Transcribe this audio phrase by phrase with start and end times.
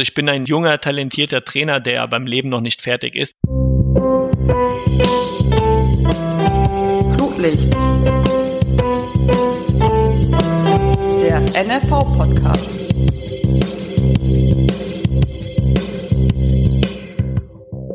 [0.00, 3.34] Ich bin ein junger, talentierter Trainer, der beim Leben noch nicht fertig ist.
[7.16, 7.72] Flutlicht.
[11.20, 12.70] Der NFV-Podcast.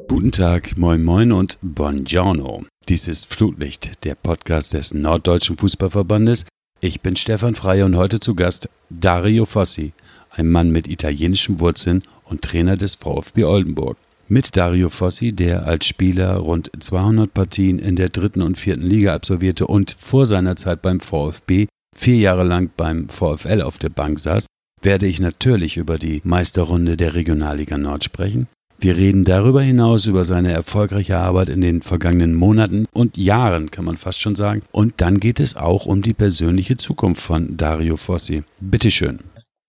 [0.09, 2.65] Guten Tag, moin moin und buongiorno.
[2.89, 6.45] Dies ist Flutlicht, der Podcast des Norddeutschen Fußballverbandes.
[6.86, 9.93] Ich bin Stefan Frey und heute zu Gast Dario Fossi,
[10.31, 13.95] ein Mann mit italienischen Wurzeln und Trainer des VfB Oldenburg.
[14.27, 19.13] Mit Dario Fossi, der als Spieler rund 200 Partien in der dritten und vierten Liga
[19.13, 24.20] absolvierte und vor seiner Zeit beim VfB vier Jahre lang beim VfL auf der Bank
[24.20, 24.45] saß,
[24.81, 28.48] werde ich natürlich über die Meisterrunde der Regionalliga Nord sprechen.
[28.83, 33.85] Wir reden darüber hinaus über seine erfolgreiche Arbeit in den vergangenen Monaten und Jahren, kann
[33.85, 34.61] man fast schon sagen.
[34.73, 38.43] Und dann geht es auch um die persönliche Zukunft von Dario Fossi.
[38.59, 39.19] Bitteschön.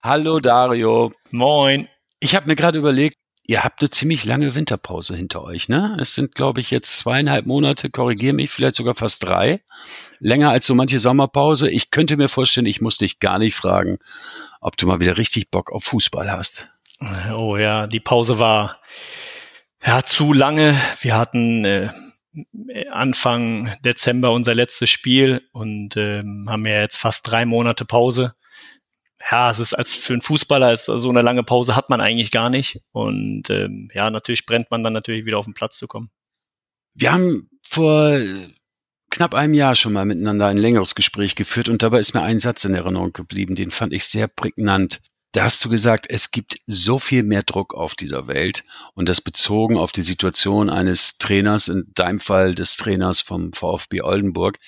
[0.02, 1.12] Hallo Dario.
[1.30, 1.87] Moin.
[2.18, 3.14] Ich habe mir gerade überlegt,
[3.45, 5.96] ihr habt eine ziemlich lange Winterpause hinter euch, ne?
[6.01, 9.60] Es sind, glaube ich, jetzt zweieinhalb Monate, korrigiere mich, vielleicht sogar fast drei.
[10.18, 11.71] Länger als so manche Sommerpause.
[11.71, 14.01] Ich könnte mir vorstellen, ich muss dich gar nicht fragen,
[14.60, 16.68] ob du mal wieder richtig Bock auf Fußball hast.
[17.37, 18.80] Oh ja, die Pause war
[19.85, 20.74] ja zu lange.
[21.01, 21.91] Wir hatten äh,
[22.91, 28.35] Anfang Dezember unser letztes Spiel und äh, haben ja jetzt fast drei Monate Pause
[29.30, 32.30] ja, es ist als für einen Fußballer ist so eine lange Pause hat man eigentlich
[32.30, 32.80] gar nicht.
[32.93, 36.11] Und ähm, ja, natürlich brennt man dann natürlich wieder auf den Platz zu kommen.
[36.95, 38.21] Wir haben vor
[39.11, 42.39] knapp einem Jahr schon mal miteinander ein längeres Gespräch geführt und dabei ist mir ein
[42.39, 45.01] Satz in Erinnerung geblieben, den fand ich sehr prägnant.
[45.35, 48.63] Da hast du gesagt, es gibt so viel mehr Druck auf dieser Welt
[48.95, 54.02] und das bezogen auf die Situation eines Trainers, in deinem Fall des Trainers vom VfB
[54.02, 54.60] Oldenburg.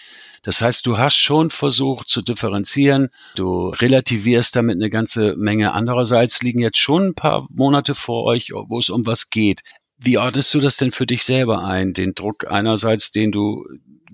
[0.42, 5.72] Das heißt, du hast schon versucht zu differenzieren, du relativierst damit eine ganze Menge.
[5.72, 9.62] Andererseits liegen jetzt schon ein paar Monate vor euch, wo es um was geht.
[9.98, 11.92] Wie ordnest du das denn für dich selber ein?
[11.92, 13.64] Den Druck einerseits, den du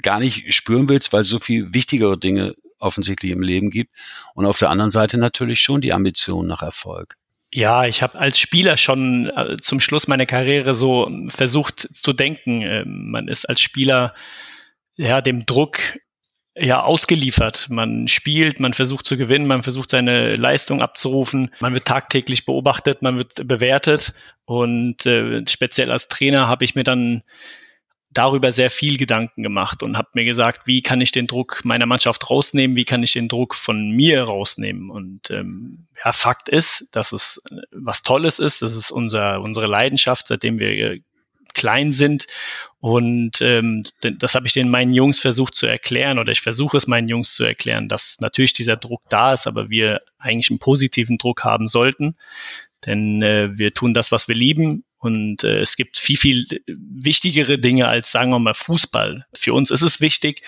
[0.02, 3.94] gar nicht spüren willst, weil so viel wichtigere Dinge offensichtlich im Leben gibt.
[4.34, 7.16] Und auf der anderen Seite natürlich schon die Ambition nach Erfolg.
[7.54, 12.62] Ja, ich habe als Spieler schon äh, zum Schluss meiner Karriere so versucht zu denken.
[12.62, 14.14] Äh, man ist als Spieler
[14.96, 15.78] ja dem Druck
[16.54, 17.68] ja ausgeliefert.
[17.70, 23.02] Man spielt, man versucht zu gewinnen, man versucht seine Leistung abzurufen, man wird tagtäglich beobachtet,
[23.02, 24.14] man wird bewertet
[24.44, 27.22] und äh, speziell als Trainer habe ich mir dann
[28.12, 31.86] darüber sehr viel Gedanken gemacht und habe mir gesagt, wie kann ich den Druck meiner
[31.86, 34.90] Mannschaft rausnehmen, wie kann ich den Druck von mir rausnehmen.
[34.90, 40.28] Und ähm, ja, Fakt ist, dass es was Tolles ist, das ist unser, unsere Leidenschaft,
[40.28, 40.98] seitdem wir
[41.54, 42.26] klein sind.
[42.80, 46.86] Und ähm, das habe ich den meinen Jungs versucht zu erklären oder ich versuche es
[46.86, 51.18] meinen Jungs zu erklären, dass natürlich dieser Druck da ist, aber wir eigentlich einen positiven
[51.18, 52.16] Druck haben sollten.
[52.86, 54.84] Denn äh, wir tun das, was wir lieben.
[55.02, 59.26] Und äh, es gibt viel, viel wichtigere Dinge als, sagen wir mal, Fußball.
[59.34, 60.42] Für uns ist es wichtig,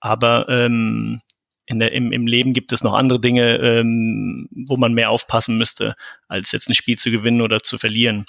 [0.00, 1.20] aber ähm,
[1.66, 5.58] in der, im, im Leben gibt es noch andere Dinge, ähm, wo man mehr aufpassen
[5.58, 5.96] müsste,
[6.28, 8.24] als jetzt ein Spiel zu gewinnen oder zu verlieren.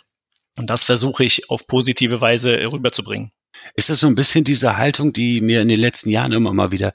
[0.58, 3.32] Und das versuche ich auf positive Weise rüberzubringen.
[3.76, 6.74] Ist das so ein bisschen diese Haltung, die mir in den letzten Jahren immer mal
[6.74, 6.94] wieder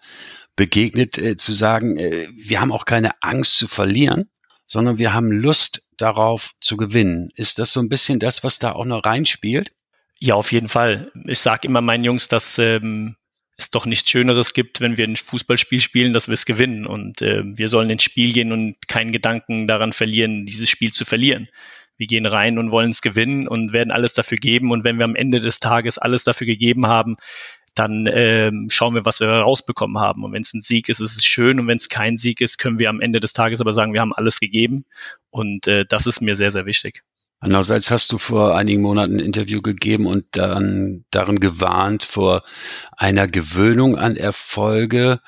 [0.55, 4.29] begegnet, äh, zu sagen, äh, wir haben auch keine Angst zu verlieren,
[4.67, 7.31] sondern wir haben Lust darauf zu gewinnen.
[7.35, 9.73] Ist das so ein bisschen das, was da auch noch reinspielt?
[10.19, 11.11] Ja, auf jeden Fall.
[11.27, 13.17] Ich sage immer meinen Jungs, dass ähm,
[13.57, 16.87] es doch nichts Schöneres gibt, wenn wir ein Fußballspiel spielen, dass wir es gewinnen.
[16.87, 21.05] Und äh, wir sollen ins Spiel gehen und keinen Gedanken daran verlieren, dieses Spiel zu
[21.05, 21.49] verlieren
[21.97, 24.71] wir gehen rein und wollen es gewinnen und werden alles dafür geben.
[24.71, 27.17] Und wenn wir am Ende des Tages alles dafür gegeben haben,
[27.79, 30.25] dann ähm, schauen wir, was wir rausbekommen haben.
[30.25, 31.61] Und wenn es ein Sieg ist, ist es schön.
[31.61, 34.01] Und wenn es kein Sieg ist, können wir am Ende des Tages aber sagen, wir
[34.01, 34.85] haben alles gegeben.
[35.31, 37.03] Und äh, das ist mir sehr, sehr wichtig.
[37.39, 42.43] Andererseits hast du vor einigen Monaten ein Interview gegeben und dann darin gewarnt vor
[42.97, 45.21] einer Gewöhnung an Erfolge,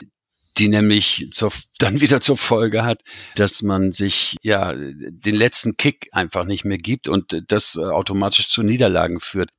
[0.56, 3.03] die nämlich zur, dann wieder zur Folge hat,
[3.36, 8.62] dass man sich ja den letzten Kick einfach nicht mehr gibt und das automatisch zu
[8.62, 9.50] Niederlagen führt.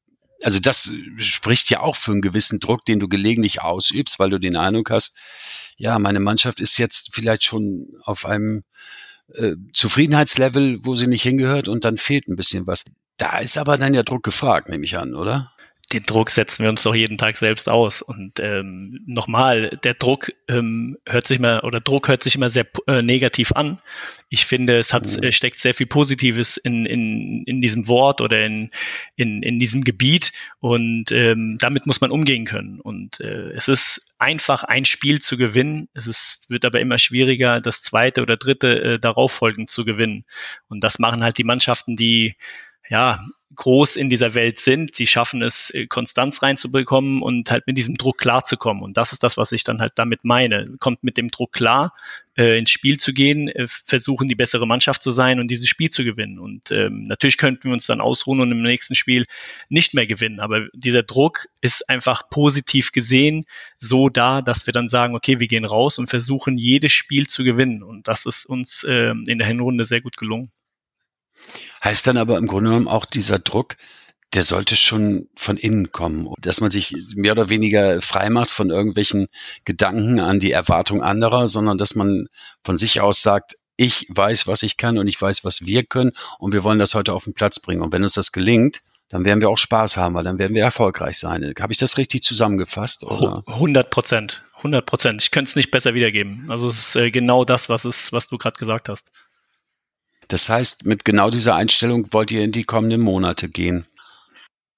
[0.43, 4.39] Also das spricht ja auch für einen gewissen Druck, den du gelegentlich ausübst, weil du
[4.39, 5.17] den Eindruck hast,
[5.77, 8.63] ja, meine Mannschaft ist jetzt vielleicht schon auf einem
[9.33, 12.85] äh, Zufriedenheitslevel, wo sie nicht hingehört und dann fehlt ein bisschen was.
[13.17, 15.51] Da ist aber dann ja Druck gefragt, nehme ich an, oder?
[15.91, 18.01] Den Druck setzen wir uns doch jeden Tag selbst aus.
[18.01, 22.67] Und ähm, nochmal, der Druck ähm, hört sich immer oder Druck hört sich immer sehr
[22.87, 23.79] äh, negativ an.
[24.29, 25.31] Ich finde, es hat mhm.
[25.31, 28.71] steckt sehr viel Positives in, in in, diesem Wort oder in,
[29.15, 32.79] in, in diesem Gebiet und ähm, damit muss man umgehen können.
[32.79, 35.89] Und äh, es ist einfach, ein Spiel zu gewinnen.
[35.93, 40.25] Es ist, wird aber immer schwieriger, das zweite oder dritte äh, darauf folgend zu gewinnen.
[40.67, 42.35] Und das machen halt die Mannschaften, die
[42.89, 43.19] ja,
[43.55, 44.95] groß in dieser Welt sind.
[44.95, 48.83] Sie schaffen es, äh, Konstanz reinzubekommen und halt mit diesem Druck klarzukommen.
[48.83, 50.69] Und das ist das, was ich dann halt damit meine.
[50.79, 51.93] Kommt mit dem Druck klar,
[52.37, 55.89] äh, ins Spiel zu gehen, äh, versuchen die bessere Mannschaft zu sein und dieses Spiel
[55.89, 56.37] zu gewinnen.
[56.39, 59.25] Und ähm, natürlich könnten wir uns dann ausruhen und im nächsten Spiel
[59.67, 60.39] nicht mehr gewinnen.
[60.39, 63.45] Aber dieser Druck ist einfach positiv gesehen
[63.77, 67.43] so da, dass wir dann sagen, okay, wir gehen raus und versuchen jedes Spiel zu
[67.43, 67.81] gewinnen.
[67.81, 70.51] Und das ist uns äh, in der Hinrunde sehr gut gelungen.
[71.83, 73.75] Heißt dann aber im Grunde genommen auch dieser Druck,
[74.33, 78.69] der sollte schon von innen kommen, dass man sich mehr oder weniger frei macht von
[78.69, 79.27] irgendwelchen
[79.65, 82.27] Gedanken an die Erwartung anderer, sondern dass man
[82.63, 86.11] von sich aus sagt, ich weiß, was ich kann und ich weiß, was wir können
[86.37, 87.81] und wir wollen das heute auf den Platz bringen.
[87.81, 90.63] Und wenn uns das gelingt, dann werden wir auch Spaß haben, weil dann werden wir
[90.63, 91.53] erfolgreich sein.
[91.59, 93.03] Habe ich das richtig zusammengefasst?
[93.03, 93.41] Oder?
[93.47, 95.21] 100 Prozent, 100 Prozent.
[95.23, 96.45] Ich könnte es nicht besser wiedergeben.
[96.49, 99.11] Also es ist äh, genau das, was es, was du gerade gesagt hast.
[100.29, 103.85] Das heißt, mit genau dieser Einstellung wollt ihr in die kommenden Monate gehen.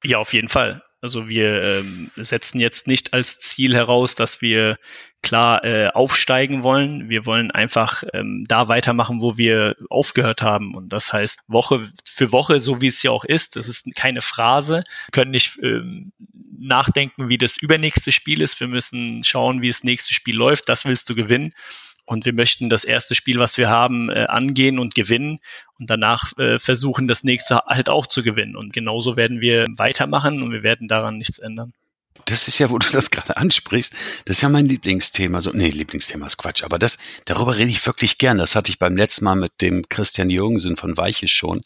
[0.03, 0.81] Ja, auf jeden Fall.
[1.01, 4.77] Also wir ähm, setzen jetzt nicht als Ziel heraus, dass wir
[5.23, 7.09] klar äh, aufsteigen wollen.
[7.09, 10.75] Wir wollen einfach ähm, da weitermachen, wo wir aufgehört haben.
[10.75, 13.55] Und das heißt Woche für Woche, so wie es ja auch ist.
[13.55, 14.83] Das ist keine Phrase.
[15.07, 16.11] Wir können nicht ähm,
[16.59, 18.59] nachdenken, wie das übernächste Spiel ist.
[18.59, 20.69] Wir müssen schauen, wie das nächste Spiel läuft.
[20.69, 21.53] Das willst du gewinnen.
[22.05, 25.39] Und wir möchten das erste Spiel, was wir haben, äh, angehen und gewinnen
[25.79, 28.55] und danach äh, versuchen, das nächste halt auch zu gewinnen.
[28.55, 31.73] Und genauso werden wir weitermachen und wir werden daran nichts ändern.
[32.25, 33.93] Das ist ja, wo du das gerade ansprichst,
[34.25, 35.41] das ist ja mein Lieblingsthema.
[35.41, 38.37] So, nee, Lieblingsthema ist Quatsch, aber das, darüber rede ich wirklich gern.
[38.37, 41.61] Das hatte ich beim letzten Mal mit dem Christian Jürgensen von Weiche schon,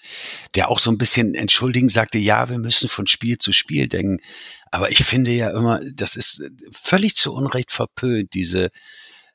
[0.54, 4.20] der auch so ein bisschen entschuldigend sagte, ja, wir müssen von Spiel zu Spiel denken.
[4.72, 8.70] Aber ich finde ja immer, das ist völlig zu Unrecht verpönt, diese,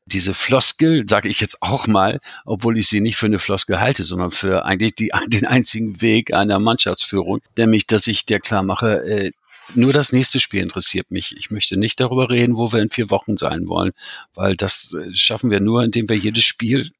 [0.06, 4.04] diese Floskel, sage ich jetzt auch mal, obwohl ich sie nicht für eine Floskel halte,
[4.04, 9.02] sondern für eigentlich die, den einzigen Weg einer Mannschaftsführung, nämlich, dass ich dir klar mache,
[9.04, 9.30] äh,
[9.74, 11.36] nur das nächste Spiel interessiert mich.
[11.36, 13.92] Ich möchte nicht darüber reden, wo wir in vier Wochen sein wollen,
[14.34, 16.90] weil das äh, schaffen wir nur, indem wir jedes Spiel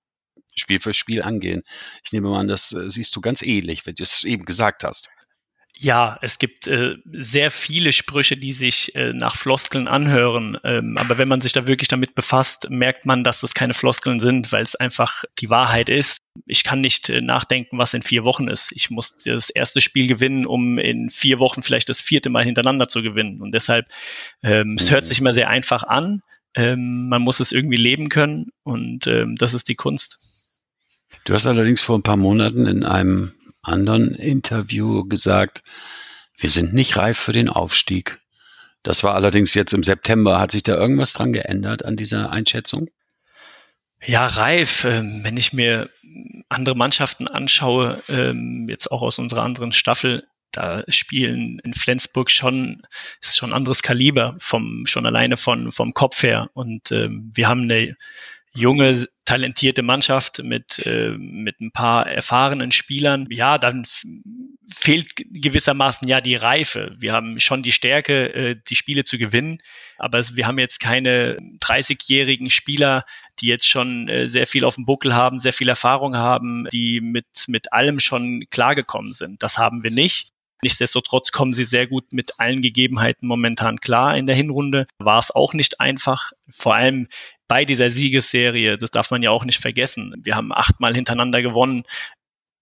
[0.56, 1.62] Spiel für Spiel angehen.
[2.04, 4.84] Ich nehme mal an, das äh, siehst du ganz ähnlich, wenn du es eben gesagt
[4.84, 5.08] hast.
[5.82, 10.58] Ja, es gibt äh, sehr viele Sprüche, die sich äh, nach Floskeln anhören.
[10.62, 14.20] Ähm, aber wenn man sich da wirklich damit befasst, merkt man, dass das keine Floskeln
[14.20, 16.18] sind, weil es einfach die Wahrheit ist.
[16.44, 18.72] Ich kann nicht äh, nachdenken, was in vier Wochen ist.
[18.72, 22.88] Ich muss das erste Spiel gewinnen, um in vier Wochen vielleicht das vierte Mal hintereinander
[22.88, 23.40] zu gewinnen.
[23.40, 23.86] Und deshalb,
[24.42, 26.20] ähm, es hört sich immer sehr einfach an.
[26.54, 30.18] Ähm, man muss es irgendwie leben können und ähm, das ist die Kunst.
[31.24, 35.62] Du hast allerdings vor ein paar Monaten in einem anderen Interview gesagt,
[36.36, 38.18] wir sind nicht reif für den Aufstieg.
[38.82, 40.40] Das war allerdings jetzt im September.
[40.40, 42.88] Hat sich da irgendwas dran geändert an dieser Einschätzung?
[44.02, 44.84] Ja, reif.
[44.84, 45.90] Ähm, wenn ich mir
[46.48, 52.82] andere Mannschaften anschaue, ähm, jetzt auch aus unserer anderen Staffel, da spielen in Flensburg schon,
[53.20, 56.50] ist schon anderes Kaliber vom, schon alleine von, vom Kopf her.
[56.54, 57.96] Und ähm, wir haben eine
[58.52, 63.86] junge, talentierte Mannschaft mit, äh, mit ein paar erfahrenen Spielern, ja, dann
[64.68, 66.92] fehlt gewissermaßen ja die Reife.
[66.98, 69.58] Wir haben schon die Stärke, äh, die Spiele zu gewinnen,
[69.98, 73.04] aber wir haben jetzt keine 30-jährigen Spieler,
[73.38, 77.00] die jetzt schon äh, sehr viel auf dem Buckel haben, sehr viel Erfahrung haben, die
[77.00, 79.44] mit, mit allem schon klargekommen sind.
[79.44, 80.30] Das haben wir nicht.
[80.62, 84.16] Nichtsdestotrotz kommen sie sehr gut mit allen Gegebenheiten momentan klar.
[84.16, 86.32] In der Hinrunde war es auch nicht einfach.
[86.50, 87.06] Vor allem
[87.48, 90.14] bei dieser Siegesserie, das darf man ja auch nicht vergessen.
[90.22, 91.84] Wir haben achtmal hintereinander gewonnen.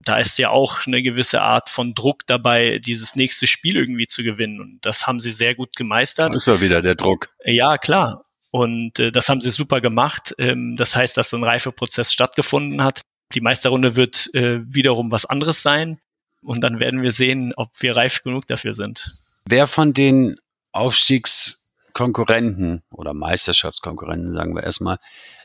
[0.04, 4.22] Da ist ja auch eine gewisse Art von Druck dabei, dieses nächste Spiel irgendwie zu
[4.22, 4.60] gewinnen.
[4.60, 6.34] Und das haben sie sehr gut gemeistert.
[6.34, 7.28] Das ist ja wieder der Druck.
[7.44, 8.22] Ja, klar.
[8.50, 10.34] Und äh, das haben sie super gemacht.
[10.38, 13.02] Ähm, das heißt, dass ein Reifeprozess stattgefunden hat.
[13.34, 15.98] Die Meisterrunde wird äh, wiederum was anderes sein.
[16.42, 19.10] Und dann werden wir sehen, ob wir reif genug dafür sind.
[19.46, 20.36] Wer von den
[20.72, 24.98] Aufstiegs Konkurrenten oder Meisterschaftskonkurrenten, sagen wir erstmal,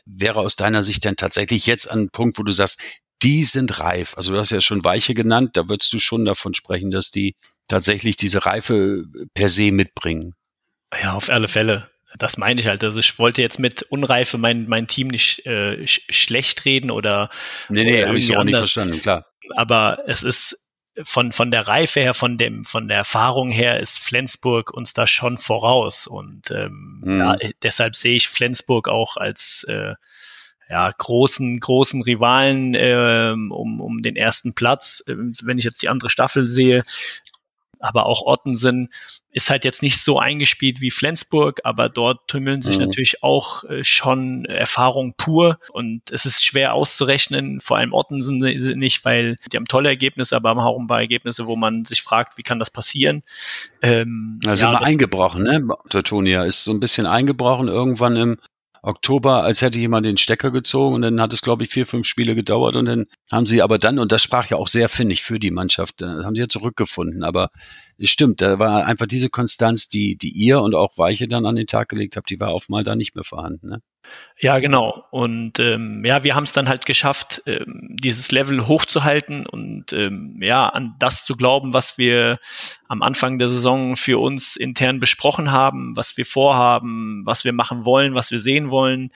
[0.06, 2.80] wäre aus deiner Sicht denn tatsächlich jetzt an einem Punkt, wo du sagst,
[3.22, 4.16] die sind reif?
[4.16, 7.34] Also du hast ja schon Weiche genannt, da würdest du schon davon sprechen, dass die
[7.66, 10.34] tatsächlich diese Reife per se mitbringen.
[11.02, 11.90] Ja, auf alle Fälle.
[12.18, 12.84] Das meine ich halt.
[12.84, 17.30] Also ich wollte jetzt mit Unreife mein, mein Team nicht äh, sch schlecht reden oder.
[17.68, 19.26] Nee, nee, habe ich so auch nicht verstanden, klar.
[19.56, 20.63] Aber es ist
[21.02, 25.06] von, von der Reife her, von dem, von der Erfahrung her ist Flensburg uns da
[25.06, 26.06] schon voraus.
[26.06, 27.18] Und ähm, mhm.
[27.18, 29.94] da, deshalb sehe ich Flensburg auch als, äh,
[30.68, 35.02] ja, großen, großen Rivalen ähm, um, um den ersten Platz.
[35.08, 36.82] Ähm, wenn ich jetzt die andere Staffel sehe,
[37.84, 38.88] aber auch Ottensen
[39.30, 42.86] ist halt jetzt nicht so eingespielt wie Flensburg, aber dort tümmeln sich mhm.
[42.86, 49.04] natürlich auch äh, schon Erfahrung pur und es ist schwer auszurechnen, vor allem Ottensen nicht,
[49.04, 52.38] weil die haben tolle Ergebnisse, aber haben auch ein paar Ergebnisse, wo man sich fragt,
[52.38, 53.22] wie kann das passieren?
[53.82, 55.68] Ähm, also ja, immer eingebrochen, ne?
[55.90, 58.38] Teutonia ist so ein bisschen eingebrochen irgendwann im
[58.84, 62.06] Oktober, als hätte jemand den Stecker gezogen und dann hat es, glaube ich, vier, fünf
[62.06, 65.14] Spiele gedauert und dann haben sie aber dann, und das sprach ja auch sehr, finde
[65.14, 67.24] ich, für die Mannschaft, da haben sie ja zurückgefunden.
[67.24, 67.50] Aber
[67.98, 71.56] es stimmt, da war einfach diese Konstanz, die, die ihr und auch Weiche dann an
[71.56, 73.68] den Tag gelegt habt, die war auf mal da nicht mehr vorhanden.
[73.68, 73.80] Ne?
[74.38, 75.04] Ja, genau.
[75.10, 80.38] Und ähm, ja, wir haben es dann halt geschafft, ähm, dieses Level hochzuhalten und ähm,
[80.40, 82.38] ja, an das zu glauben, was wir
[82.88, 87.84] am Anfang der Saison für uns intern besprochen haben, was wir vorhaben, was wir machen
[87.84, 89.10] wollen, was wir sehen wollen.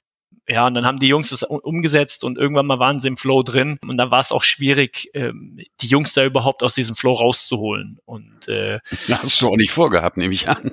[0.51, 3.43] Ja, und dann haben die Jungs das umgesetzt und irgendwann mal waren sie im Flow
[3.43, 7.13] drin und dann war es auch schwierig, ähm, die Jungs da überhaupt aus diesem Flow
[7.13, 7.99] rauszuholen.
[8.07, 10.73] Und äh, das hast du auch nicht vorgehabt, nehme ich an.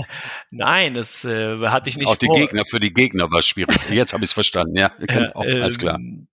[0.50, 2.36] Nein, das äh, hatte ich nicht Auch die vor.
[2.36, 3.74] Gegner, für die Gegner war es schwierig.
[3.90, 5.96] Jetzt habe ich es verstanden, ja, genau, äh, alles klar.
[5.96, 6.28] Ähm,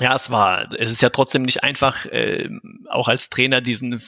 [0.00, 2.48] ja, es war, es ist ja trotzdem nicht einfach, äh,
[2.88, 4.00] auch als Trainer diesen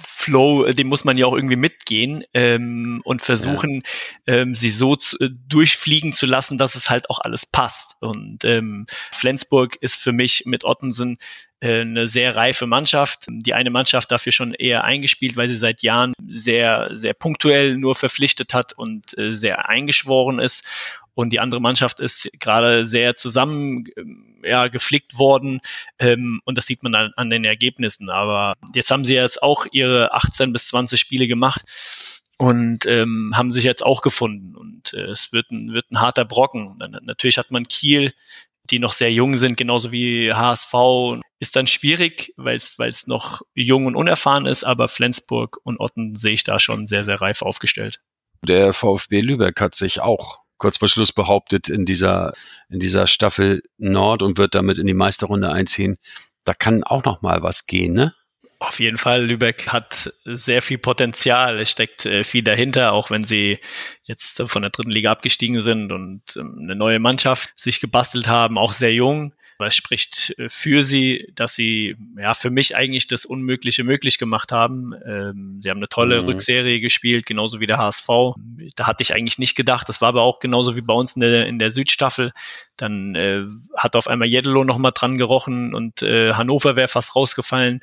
[0.00, 3.82] Flow, äh, dem muss man ja auch irgendwie mitgehen ähm, und versuchen,
[4.26, 4.34] ja.
[4.34, 7.96] ähm, sie so zu, äh, durchfliegen zu lassen, dass es halt auch alles passt.
[8.00, 11.18] Und ähm, Flensburg ist für mich mit Ottensen
[11.60, 13.26] eine sehr reife Mannschaft.
[13.28, 17.94] Die eine Mannschaft dafür schon eher eingespielt, weil sie seit Jahren sehr, sehr punktuell nur
[17.94, 20.64] verpflichtet hat und äh, sehr eingeschworen ist.
[21.14, 23.84] Und die andere Mannschaft ist gerade sehr zusammen
[24.44, 25.60] ja, geflickt worden.
[25.98, 28.08] Ähm, und das sieht man an, an den Ergebnissen.
[28.08, 31.62] Aber jetzt haben sie jetzt auch ihre 18 bis 20 Spiele gemacht
[32.36, 34.54] und ähm, haben sich jetzt auch gefunden.
[34.54, 36.78] Und äh, es wird ein, wird ein harter Brocken.
[37.02, 38.12] Natürlich hat man Kiel,
[38.70, 41.20] die noch sehr jung sind, genauso wie HSV.
[41.40, 46.32] Ist dann schwierig, weil es noch jung und unerfahren ist, aber Flensburg und Otten sehe
[46.32, 48.00] ich da schon sehr, sehr reif aufgestellt.
[48.44, 52.32] Der VfB Lübeck hat sich auch kurz vor Schluss behauptet in dieser,
[52.68, 55.98] in dieser Staffel Nord und wird damit in die Meisterrunde einziehen.
[56.44, 58.14] Da kann auch noch mal was gehen, ne?
[58.60, 61.60] Auf jeden Fall, Lübeck hat sehr viel Potenzial.
[61.60, 63.60] Es steckt äh, viel dahinter, auch wenn sie
[64.02, 68.58] jetzt von der dritten Liga abgestiegen sind und ähm, eine neue Mannschaft sich gebastelt haben,
[68.58, 69.32] auch sehr jung.
[69.58, 74.18] Aber es spricht äh, für sie, dass sie ja für mich eigentlich das Unmögliche möglich
[74.18, 74.92] gemacht haben.
[75.06, 76.28] Ähm, sie haben eine tolle mhm.
[76.28, 78.08] Rückserie gespielt, genauso wie der HSV.
[78.74, 79.88] Da hatte ich eigentlich nicht gedacht.
[79.88, 82.32] Das war aber auch genauso wie bei uns in der, in der Südstaffel.
[82.76, 83.44] Dann äh,
[83.76, 87.82] hat auf einmal Jeddelo noch mal dran gerochen und Hannover wäre fast rausgefallen.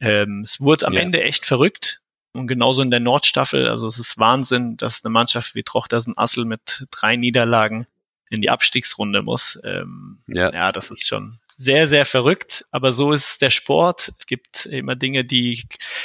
[0.00, 1.00] Ähm, es wurde am ja.
[1.00, 2.00] Ende echt verrückt.
[2.32, 6.44] Und genauso in der Nordstaffel, also es ist Wahnsinn, dass eine Mannschaft wie Trochtersen Assel
[6.44, 7.86] mit drei Niederlagen
[8.30, 9.58] in die Abstiegsrunde muss.
[9.64, 10.52] Ähm, ja.
[10.52, 14.12] ja, das ist schon sehr, sehr verrückt, aber so ist der Sport.
[14.18, 15.64] Es gibt immer Dinge, die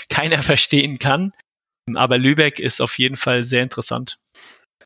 [0.10, 1.34] keiner verstehen kann.
[1.96, 4.18] Aber Lübeck ist auf jeden Fall sehr interessant.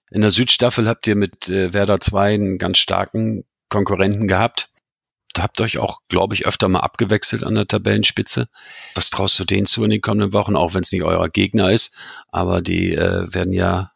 [0.10, 4.70] In der Südstaffel habt ihr mit äh, Werder 2 einen ganz starken Konkurrenten gehabt
[5.42, 8.48] habt euch auch, glaube ich, öfter mal abgewechselt an der Tabellenspitze.
[8.96, 11.72] Was traust du denen zu in den kommenden Wochen, auch wenn es nicht euer Gegner
[11.72, 11.98] ist?
[12.30, 13.92] Aber die äh, werden ja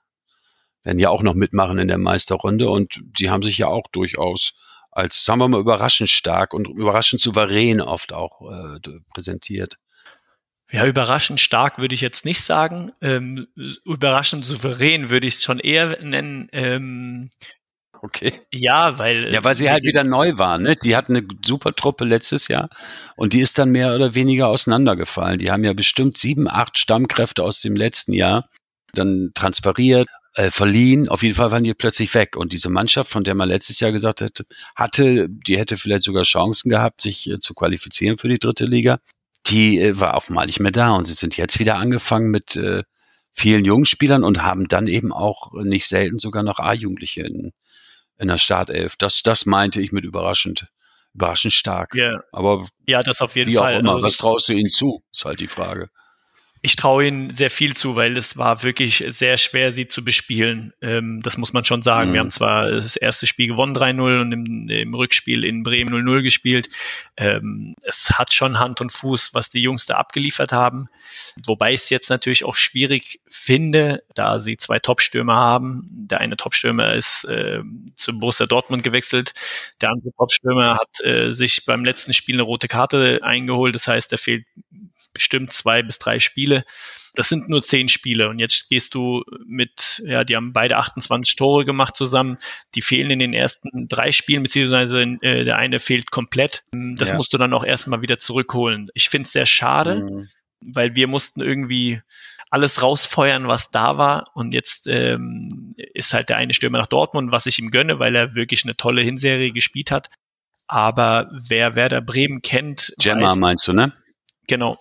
[0.83, 4.53] werden ja auch noch mitmachen in der Meisterrunde und die haben sich ja auch durchaus
[4.91, 8.79] als, sagen wir mal, überraschend stark und überraschend souverän oft auch äh,
[9.13, 9.77] präsentiert.
[10.71, 12.91] Ja, überraschend stark würde ich jetzt nicht sagen.
[13.01, 13.47] Ähm,
[13.85, 16.49] überraschend souverän würde ich es schon eher nennen.
[16.53, 17.29] Ähm,
[18.01, 18.41] okay.
[18.51, 19.33] Ja, weil.
[19.33, 20.75] Ja, weil sie halt wieder neu waren, ne?
[20.75, 22.69] Die hatten eine super Truppe letztes Jahr
[23.15, 25.39] und die ist dann mehr oder weniger auseinandergefallen.
[25.39, 28.49] Die haben ja bestimmt sieben, acht Stammkräfte aus dem letzten Jahr
[28.93, 31.09] dann transferiert, äh, verliehen.
[31.09, 32.35] Auf jeden Fall waren die plötzlich weg.
[32.35, 36.23] Und diese Mannschaft, von der man letztes Jahr gesagt hätte, hatte, die hätte vielleicht sogar
[36.23, 38.99] Chancen gehabt, sich äh, zu qualifizieren für die dritte Liga,
[39.47, 40.91] die äh, war auf einmal nicht mehr da.
[40.91, 42.83] Und sie sind jetzt wieder angefangen mit äh,
[43.33, 47.51] vielen jungen Spielern und haben dann eben auch nicht selten sogar noch A-Jugendliche in,
[48.21, 48.95] in der Startelf.
[48.97, 50.67] Das, das meinte ich mit überraschend.
[51.13, 51.93] Überraschend stark.
[51.95, 53.79] Ja, aber ja, das auf jeden Fall.
[53.79, 55.03] Immer, also, was traust du ihnen zu?
[55.11, 55.89] Ist halt die Frage
[56.63, 60.73] ich traue ihnen sehr viel zu, weil es war wirklich sehr schwer, sie zu bespielen.
[60.81, 62.09] Ähm, das muss man schon sagen.
[62.09, 62.13] Mhm.
[62.13, 66.21] Wir haben zwar das erste Spiel gewonnen 3-0 und im, im, Rückspiel in Bremen 0-0
[66.21, 66.69] gespielt.
[67.17, 70.87] Ähm, es hat schon Hand und Fuß, was die Jungs da abgeliefert haben.
[71.45, 75.87] Wobei ich es jetzt natürlich auch schwierig finde, da sie zwei Topstürmer haben.
[75.89, 77.61] Der eine Topstürmer ist äh,
[77.95, 79.33] zu Borussia Dortmund gewechselt.
[79.81, 83.73] Der andere Topstürmer hat äh, sich beim letzten Spiel eine rote Karte eingeholt.
[83.73, 84.45] Das heißt, er fehlt
[85.13, 86.63] bestimmt zwei bis drei Spiele Spiele.
[87.13, 91.35] Das sind nur zehn Spiele und jetzt gehst du mit, ja, die haben beide 28
[91.35, 92.37] Tore gemacht zusammen.
[92.73, 96.63] Die fehlen in den ersten drei Spielen, beziehungsweise äh, der eine fehlt komplett.
[96.71, 97.17] Das ja.
[97.17, 98.89] musst du dann auch erstmal wieder zurückholen.
[98.93, 100.29] Ich finde es sehr schade, mhm.
[100.61, 102.01] weil wir mussten irgendwie
[102.49, 104.31] alles rausfeuern, was da war.
[104.33, 108.15] Und jetzt ähm, ist halt der eine Stürmer nach Dortmund, was ich ihm gönne, weil
[108.15, 110.09] er wirklich eine tolle Hinserie gespielt hat.
[110.67, 112.93] Aber wer Werder Bremen kennt.
[112.97, 113.91] Gemma meinst du, ne?
[114.47, 114.77] Genau.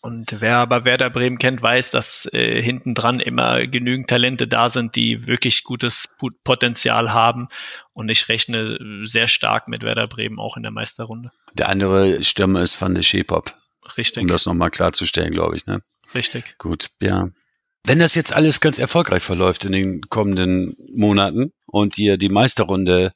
[0.00, 4.68] Und wer aber Werder Bremen kennt, weiß, dass äh, hinten dran immer genügend Talente da
[4.68, 6.14] sind, die wirklich gutes
[6.44, 7.48] Potenzial haben.
[7.92, 11.30] Und ich rechne sehr stark mit Werder Bremen auch in der Meisterrunde.
[11.54, 13.54] Der andere Stürmer ist Van de Schepop.
[13.96, 14.22] Richtig.
[14.22, 15.82] Um das nochmal klarzustellen, glaube ich, ne?
[16.14, 16.56] Richtig.
[16.58, 17.28] Gut, ja.
[17.84, 23.12] Wenn das jetzt alles ganz erfolgreich verläuft in den kommenden Monaten und ihr die Meisterrunde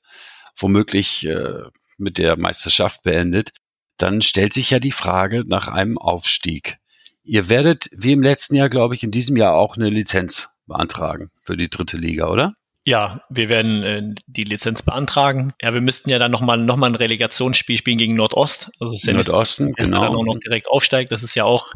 [0.56, 1.62] womöglich äh,
[1.98, 3.52] mit der Meisterschaft beendet,
[3.98, 6.78] dann stellt sich ja die Frage nach einem Aufstieg.
[7.24, 11.30] Ihr werdet, wie im letzten Jahr, glaube ich, in diesem Jahr auch eine Lizenz beantragen
[11.44, 12.54] für die dritte Liga, oder?
[12.84, 15.52] Ja, wir werden äh, die Lizenz beantragen.
[15.62, 18.72] Ja, wir müssten ja dann nochmal noch mal ein Relegationsspiel spielen gegen Nordost.
[18.80, 20.00] Also ist ja Nordosten, nicht, genau.
[20.00, 21.12] dann auch noch direkt aufsteigt.
[21.12, 21.72] Das ist ja auch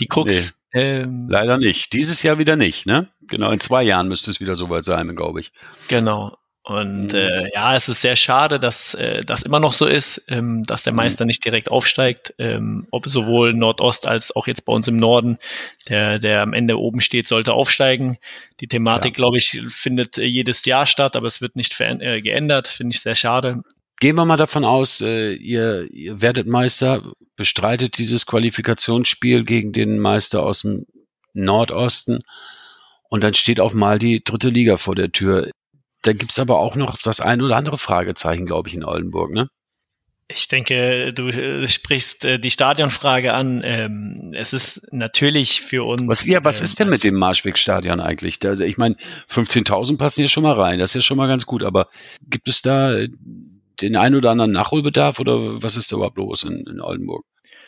[0.00, 0.58] die Krux.
[0.74, 1.92] Nee, ähm, leider nicht.
[1.92, 3.08] Dieses Jahr wieder nicht, ne?
[3.28, 5.52] Genau, in zwei Jahren müsste es wieder soweit sein, glaube ich.
[5.86, 6.36] Genau.
[6.68, 7.18] Und mhm.
[7.18, 10.82] äh, ja, es ist sehr schade, dass äh, das immer noch so ist, ähm, dass
[10.82, 10.98] der mhm.
[10.98, 15.38] Meister nicht direkt aufsteigt, ähm, ob sowohl Nordost als auch jetzt bei uns im Norden,
[15.88, 18.18] der, der am Ende oben steht, sollte aufsteigen.
[18.60, 22.68] Die Thematik, glaube ich, findet äh, jedes Jahr statt, aber es wird nicht äh, geändert,
[22.68, 23.62] finde ich sehr schade.
[23.98, 29.98] Gehen wir mal davon aus, äh, ihr, ihr werdet Meister, bestreitet dieses Qualifikationsspiel gegen den
[29.98, 30.84] Meister aus dem
[31.32, 32.18] Nordosten
[33.08, 35.50] und dann steht auf mal die dritte Liga vor der Tür
[36.02, 39.48] da gibt's aber auch noch das ein oder andere Fragezeichen, glaube ich, in Oldenburg, ne?
[40.30, 43.62] Ich denke, du äh, sprichst äh, die Stadionfrage an.
[43.64, 46.06] Ähm, es ist natürlich für uns.
[46.06, 48.38] Was, ja, was ist denn mit dem Marschwegstadion eigentlich?
[48.44, 48.96] Also ich meine,
[49.30, 50.78] 15.000 passen hier schon mal rein.
[50.78, 51.62] Das ist ja schon mal ganz gut.
[51.62, 51.88] Aber
[52.28, 53.08] gibt es da äh,
[53.80, 57.24] den ein oder anderen Nachholbedarf oder was ist da überhaupt los in, in Oldenburg?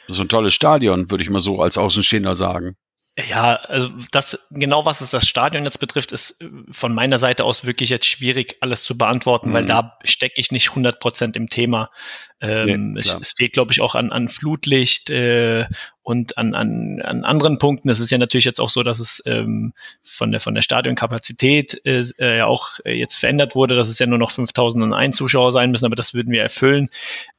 [0.06, 2.76] Das ist ein tolles Stadion, würde ich mal so als Außenstehender sagen.
[3.18, 7.44] Ja, also das genau was es das Stadion jetzt betrifft, ist äh, von meiner Seite
[7.44, 9.52] aus wirklich jetzt schwierig, alles zu beantworten, mhm.
[9.52, 11.90] weil da stecke ich nicht 100 Prozent im Thema.
[12.40, 15.66] Ähm, nee, es, es, fehlt, glaube ich, auch an, an Flutlicht äh,
[16.02, 17.90] und an, an, an anderen Punkten.
[17.90, 21.84] Es ist ja natürlich jetzt auch so, dass es ähm, von der von der Stadionkapazität
[21.84, 25.70] äh, äh, auch äh, jetzt verändert wurde, dass es ja nur noch 5.001 Zuschauer sein
[25.70, 26.88] müssen, aber das würden wir erfüllen.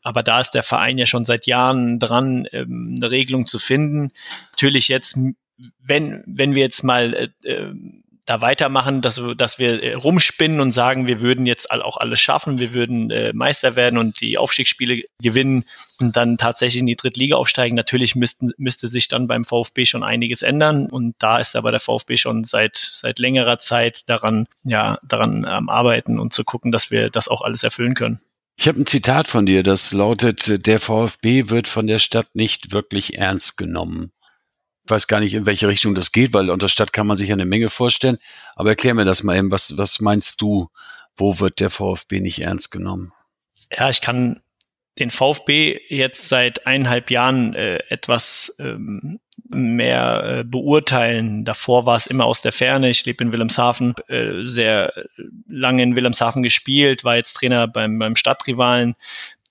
[0.03, 4.11] Aber da ist der Verein ja schon seit Jahren dran, ähm, eine Regelung zu finden.
[4.51, 5.17] Natürlich jetzt
[5.85, 7.73] wenn, wenn wir jetzt mal äh, äh,
[8.25, 12.59] da weitermachen, dass, dass wir äh, rumspinnen und sagen, wir würden jetzt auch alles schaffen,
[12.59, 15.65] wir würden äh, Meister werden und die Aufstiegsspiele gewinnen
[15.99, 17.75] und dann tatsächlich in die Drittliga aufsteigen.
[17.75, 21.79] Natürlich müssten, müsste sich dann beim VfB schon einiges ändern und da ist aber der
[21.79, 26.91] VfB schon seit, seit längerer Zeit daran, ja, daran am Arbeiten und zu gucken, dass
[26.91, 28.21] wir das auch alles erfüllen können.
[28.55, 32.71] Ich habe ein Zitat von dir, das lautet, der VfB wird von der Stadt nicht
[32.71, 34.11] wirklich ernst genommen
[34.91, 37.45] weiß gar nicht, in welche Richtung das geht, weil unter Stadt kann man sich eine
[37.45, 38.17] Menge vorstellen.
[38.55, 39.51] Aber erklär mir das mal eben.
[39.51, 40.69] Was, was meinst du?
[41.15, 43.13] Wo wird der VfB nicht ernst genommen?
[43.75, 44.41] Ja, ich kann
[44.99, 51.45] den VfB jetzt seit eineinhalb Jahren äh, etwas ähm, mehr äh, beurteilen.
[51.45, 52.89] Davor war es immer aus der Ferne.
[52.89, 54.93] Ich lebe in Wilhelmshaven, äh, sehr
[55.47, 58.95] lange in Wilhelmshaven gespielt, war jetzt Trainer beim, beim Stadtrivalen,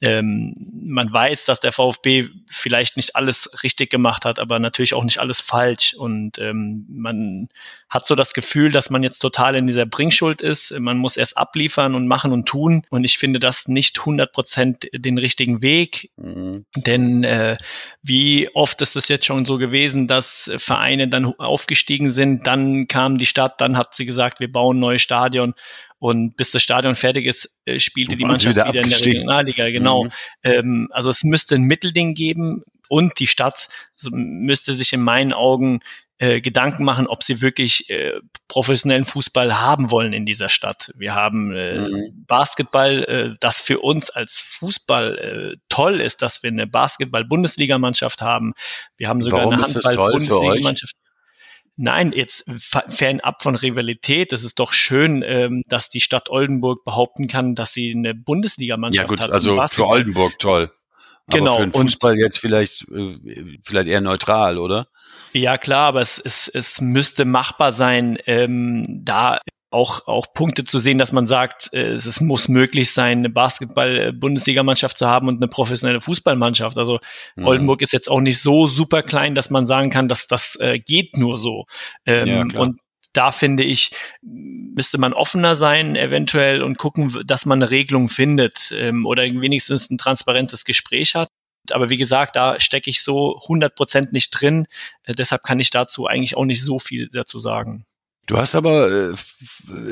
[0.03, 5.05] ähm, man weiß, dass der VfB vielleicht nicht alles richtig gemacht hat, aber natürlich auch
[5.05, 5.95] nicht alles falsch.
[5.95, 7.49] Und ähm, man
[7.91, 10.73] hat so das Gefühl, dass man jetzt total in dieser Bringschuld ist.
[10.79, 12.83] Man muss erst abliefern und machen und tun.
[12.89, 16.11] Und ich finde das nicht 100 Prozent den richtigen Weg.
[16.17, 16.65] Mhm.
[16.77, 17.55] Denn äh,
[18.03, 23.19] wie oft ist es jetzt schon so gewesen, dass Vereine dann aufgestiegen sind, dann kam
[23.19, 25.55] die Stadt, dann hat sie gesagt, wir bauen ein neues Stadion
[26.01, 29.71] und bis das Stadion fertig ist, äh, spielte die Mannschaft wieder, wieder in der Regionalliga.
[29.71, 30.05] Genau.
[30.05, 30.11] Mhm.
[30.43, 33.69] Ähm, also es müsste ein Mittelding geben und die Stadt
[34.11, 35.81] müsste sich in meinen Augen
[36.17, 38.13] äh, Gedanken machen, ob sie wirklich äh,
[38.49, 40.91] professionellen Fußball haben wollen in dieser Stadt.
[40.97, 42.25] Wir haben äh, mhm.
[42.27, 48.55] Basketball, äh, das für uns als Fußball äh, toll ist, dass wir eine Basketball-Bundesligamannschaft haben.
[48.97, 50.95] Wir haben sogar Warum eine Handball-Bundesligamannschaft.
[51.83, 54.35] Nein, jetzt fernab von Rivalität.
[54.35, 59.05] Es ist doch schön, ähm, dass die Stadt Oldenburg behaupten kann, dass sie eine Bundesligamannschaft
[59.05, 59.11] hat.
[59.11, 60.71] Ja gut, hat also für Oldenburg toll.
[61.29, 61.55] Genau.
[61.55, 64.89] Aber für den Fußball und, jetzt vielleicht, äh, vielleicht eher neutral, oder?
[65.33, 69.41] Ja klar, aber es, es, es müsste machbar sein, ähm, da
[69.71, 74.99] auch, auch Punkte zu sehen, dass man sagt, äh, es muss möglich sein, eine Basketball-Bundesligamannschaft
[74.99, 76.77] zu haben und eine professionelle Fußballmannschaft.
[76.77, 76.99] Also
[77.37, 77.47] mhm.
[77.47, 80.79] Oldenburg ist jetzt auch nicht so super klein, dass man sagen kann, dass das äh,
[80.79, 81.67] geht nur so.
[82.05, 82.81] Ähm, ja, und
[83.13, 88.73] da finde ich, müsste man offener sein eventuell und gucken, dass man eine Regelung findet
[88.77, 91.29] ähm, oder wenigstens ein transparentes Gespräch hat.
[91.73, 94.67] Aber wie gesagt, da stecke ich so 100 Prozent nicht drin.
[95.05, 97.85] Äh, deshalb kann ich dazu eigentlich auch nicht so viel dazu sagen.
[98.31, 99.15] Du hast aber äh,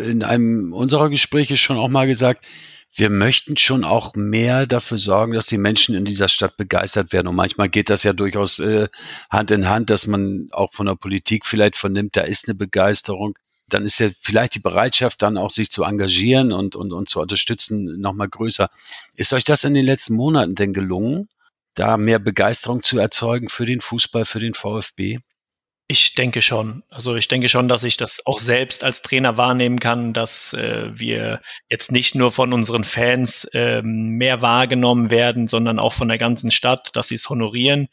[0.09, 2.47] in einem unserer Gespräche schon auch mal gesagt,
[2.95, 7.27] wir möchten schon auch mehr dafür sorgen, dass die Menschen in dieser Stadt begeistert werden.
[7.27, 8.87] Und manchmal geht das ja durchaus äh,
[9.29, 13.37] Hand in Hand, dass man auch von der Politik vielleicht vernimmt, da ist eine Begeisterung.
[13.71, 17.21] Dann ist ja vielleicht die Bereitschaft, dann auch sich zu engagieren und, und, und zu
[17.21, 18.71] unterstützen, nochmal größer.
[19.17, 21.29] Ist euch das in den letzten Monaten denn gelungen,
[21.75, 25.19] da mehr Begeisterung zu erzeugen für den Fußball, für den VfB?
[25.91, 26.83] Ich denke schon.
[26.91, 30.91] Also ich denke schon, dass ich das auch selbst als Trainer wahrnehmen kann, dass äh,
[30.93, 36.19] wir jetzt nicht nur von unseren Fans ähm, mehr wahrgenommen werden, sondern auch von der
[36.19, 37.89] ganzen Stadt, dass sie es honorieren.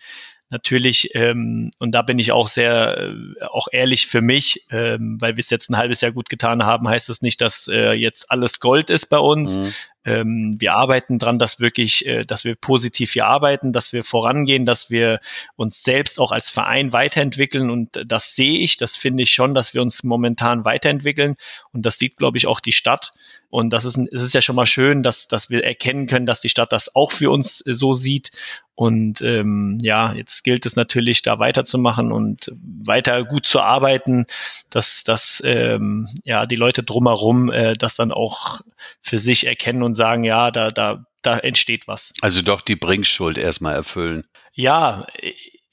[0.50, 5.38] Natürlich, ähm, und da bin ich auch sehr, äh, auch ehrlich für mich, ähm, weil
[5.38, 8.30] wir es jetzt ein halbes Jahr gut getan haben, heißt das nicht, dass äh, jetzt
[8.30, 9.58] alles Gold ist bei uns.
[9.58, 9.74] Mhm.
[10.06, 14.66] Ähm, wir arbeiten dran, dass wirklich, äh, dass wir positiv hier arbeiten, dass wir vorangehen,
[14.66, 15.20] dass wir
[15.56, 17.70] uns selbst auch als Verein weiterentwickeln.
[17.70, 21.36] Und das sehe ich, das finde ich schon, dass wir uns momentan weiterentwickeln.
[21.74, 23.12] Und das sieht, glaube ich, auch die Stadt.
[23.50, 26.40] Und das ist, es ist ja schon mal schön, dass, dass wir erkennen können, dass
[26.40, 28.32] die Stadt das auch für uns so sieht.
[28.76, 34.26] Und ähm, ja, jetzt gilt es natürlich, da weiterzumachen und weiter gut zu arbeiten,
[34.70, 38.60] dass, dass ähm, ja, die Leute drumherum äh, das dann auch
[39.00, 42.14] für sich erkennen und sagen, ja, da, da, da entsteht was.
[42.22, 44.24] Also doch die Bringschuld erstmal erfüllen.
[44.54, 45.08] Ja,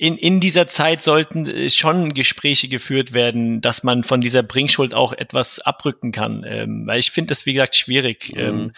[0.03, 5.13] in, in dieser Zeit sollten schon Gespräche geführt werden, dass man von dieser Bringschuld auch
[5.13, 6.45] etwas abrücken kann.
[6.45, 8.33] Ähm, weil ich finde das, wie gesagt, schwierig.
[8.35, 8.41] Mhm.
[8.41, 8.73] Ähm,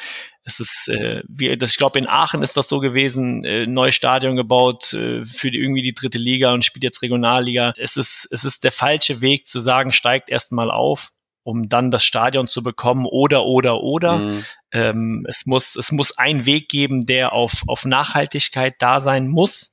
[0.45, 3.95] es ist, äh, wie, das, ich glaube, in Aachen ist das so gewesen, äh, neues
[3.95, 7.73] Stadion gebaut äh, für die, irgendwie die dritte Liga und spielt jetzt Regionalliga.
[7.79, 11.14] Es ist, es ist der falsche Weg zu sagen, steigt erst mal auf
[11.45, 14.19] um dann das Stadion zu bekommen oder oder oder.
[14.19, 14.45] Mhm.
[14.73, 19.71] Ähm, es muss es muss ein Weg geben, der auf auf Nachhaltigkeit da sein muss.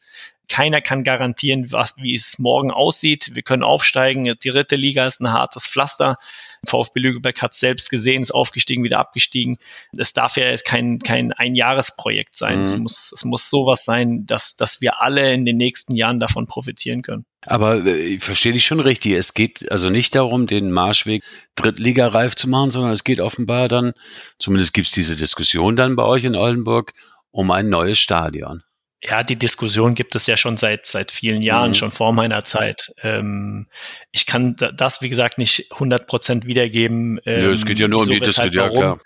[0.52, 3.32] Keiner kann garantieren, was, wie es morgen aussieht.
[3.34, 4.26] Wir können aufsteigen.
[4.44, 6.18] Die dritte Liga ist ein hartes Pflaster.
[6.66, 9.58] VfB Lübeck hat es selbst gesehen, ist aufgestiegen, wieder abgestiegen.
[9.98, 12.58] Es darf ja kein, kein Einjahresprojekt sein.
[12.58, 12.64] Mhm.
[12.64, 16.48] Es, muss, es muss sowas sein, dass, dass wir alle in den nächsten Jahren davon
[16.48, 17.26] profitieren können.
[17.46, 19.14] Aber äh, ich verstehe dich schon richtig.
[19.14, 21.24] Es geht also nicht darum, den Marschweg
[21.56, 23.94] Drittligareif zu machen, sondern es geht offenbar dann,
[24.38, 26.94] zumindest gibt es diese Diskussion dann bei euch in Oldenburg,
[27.32, 28.64] um ein neues Stadion.
[29.04, 31.76] Ja, die Diskussion gibt es ja schon seit seit vielen Jahren, mhm.
[31.76, 32.94] schon vor meiner Zeit.
[33.02, 33.68] Ähm,
[34.12, 37.20] ich kann das, wie gesagt, nicht 100 Prozent wiedergeben.
[37.26, 38.98] Ähm, Nö, es geht ja nur so, um die Diskussion, ja klar.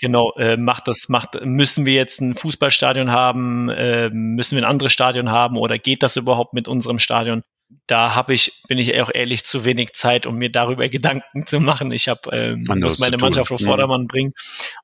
[0.00, 4.70] Genau, äh, macht das, macht, müssen wir jetzt ein Fußballstadion haben, äh, müssen wir ein
[4.70, 7.42] anderes Stadion haben oder geht das überhaupt mit unserem Stadion?
[7.86, 11.60] Da habe ich, bin ich auch ehrlich zu wenig Zeit, um mir darüber Gedanken zu
[11.60, 11.92] machen.
[11.92, 13.66] Ich habe ähm, muss meine Mannschaft auf mhm.
[13.66, 14.06] Vordermann mhm.
[14.08, 14.32] bringen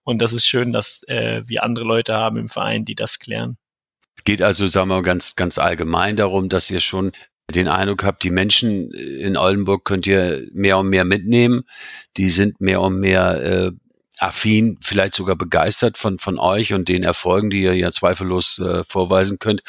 [0.04, 3.56] und das ist schön, dass äh, wir andere Leute haben im Verein, die das klären
[4.24, 7.12] geht also, sagen wir mal, ganz, ganz allgemein darum, dass ihr schon
[7.54, 11.64] den Eindruck habt, die Menschen in Oldenburg könnt ihr mehr und mehr mitnehmen.
[12.16, 13.72] Die sind mehr und mehr äh,
[14.18, 18.82] affin, vielleicht sogar begeistert von, von euch und den Erfolgen, die ihr ja zweifellos äh,
[18.84, 19.62] vorweisen könnt.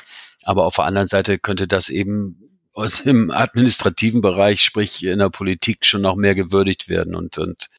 [0.43, 5.29] Aber auf der anderen Seite könnte das eben aus dem administrativen Bereich, sprich in der
[5.29, 7.69] Politik, schon noch mehr gewürdigt werden und, und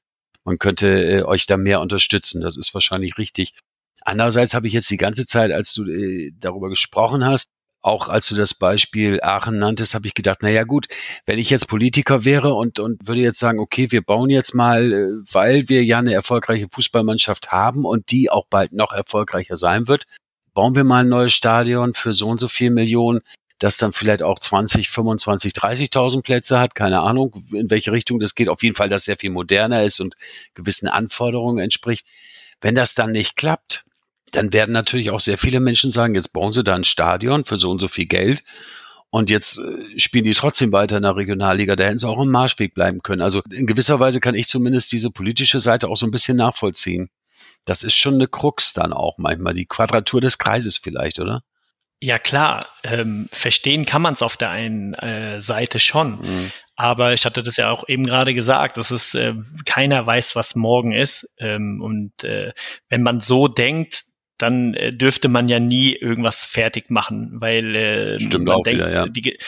[0.44, 2.40] man könnte äh, euch da mehr unterstützen.
[2.40, 3.54] Das ist wahrscheinlich richtig.
[4.04, 7.48] Andererseits habe ich jetzt die ganze Zeit, als du äh, darüber gesprochen hast,
[7.80, 10.88] auch als du das Beispiel Aachen nanntest, habe ich gedacht, na ja gut,
[11.26, 14.92] wenn ich jetzt Politiker wäre und, und würde jetzt sagen, okay, wir bauen jetzt mal,
[14.92, 19.88] äh, weil wir ja eine erfolgreiche Fußballmannschaft haben und die auch bald noch erfolgreicher sein
[19.88, 20.06] wird,
[20.54, 23.20] bauen wir mal ein neues Stadion für so und so viel Millionen,
[23.58, 28.34] das dann vielleicht auch 20, 25, 30.000 Plätze hat, keine Ahnung, in welche Richtung das
[28.34, 28.48] geht.
[28.48, 30.16] Auf jeden Fall, dass sehr viel moderner ist und
[30.54, 32.06] gewissen Anforderungen entspricht.
[32.61, 33.84] Wenn das dann nicht klappt,
[34.32, 37.56] dann werden natürlich auch sehr viele Menschen sagen, jetzt bauen sie da ein Stadion für
[37.56, 38.42] so und so viel Geld
[39.10, 41.76] und jetzt äh, spielen die trotzdem weiter in der Regionalliga.
[41.76, 43.22] Da hätten sie auch im Marschweg bleiben können.
[43.22, 47.08] Also in gewisser Weise kann ich zumindest diese politische Seite auch so ein bisschen nachvollziehen.
[47.64, 51.42] Das ist schon eine Krux dann auch manchmal, die Quadratur des Kreises vielleicht, oder?
[52.00, 56.20] Ja klar, ähm, verstehen kann man es auf der einen äh, Seite schon.
[56.20, 56.52] Mhm.
[56.76, 60.54] Aber ich hatte das ja auch eben gerade gesagt, dass es äh, keiner weiß, was
[60.54, 61.28] morgen ist.
[61.38, 62.52] Ähm, und äh,
[62.88, 64.04] wenn man so denkt,
[64.38, 68.81] dann äh, dürfte man ja nie irgendwas fertig machen, weil äh, Stimmt man auch denkt,
[68.81, 69.07] wieder, ja.
[69.07, 69.38] Die,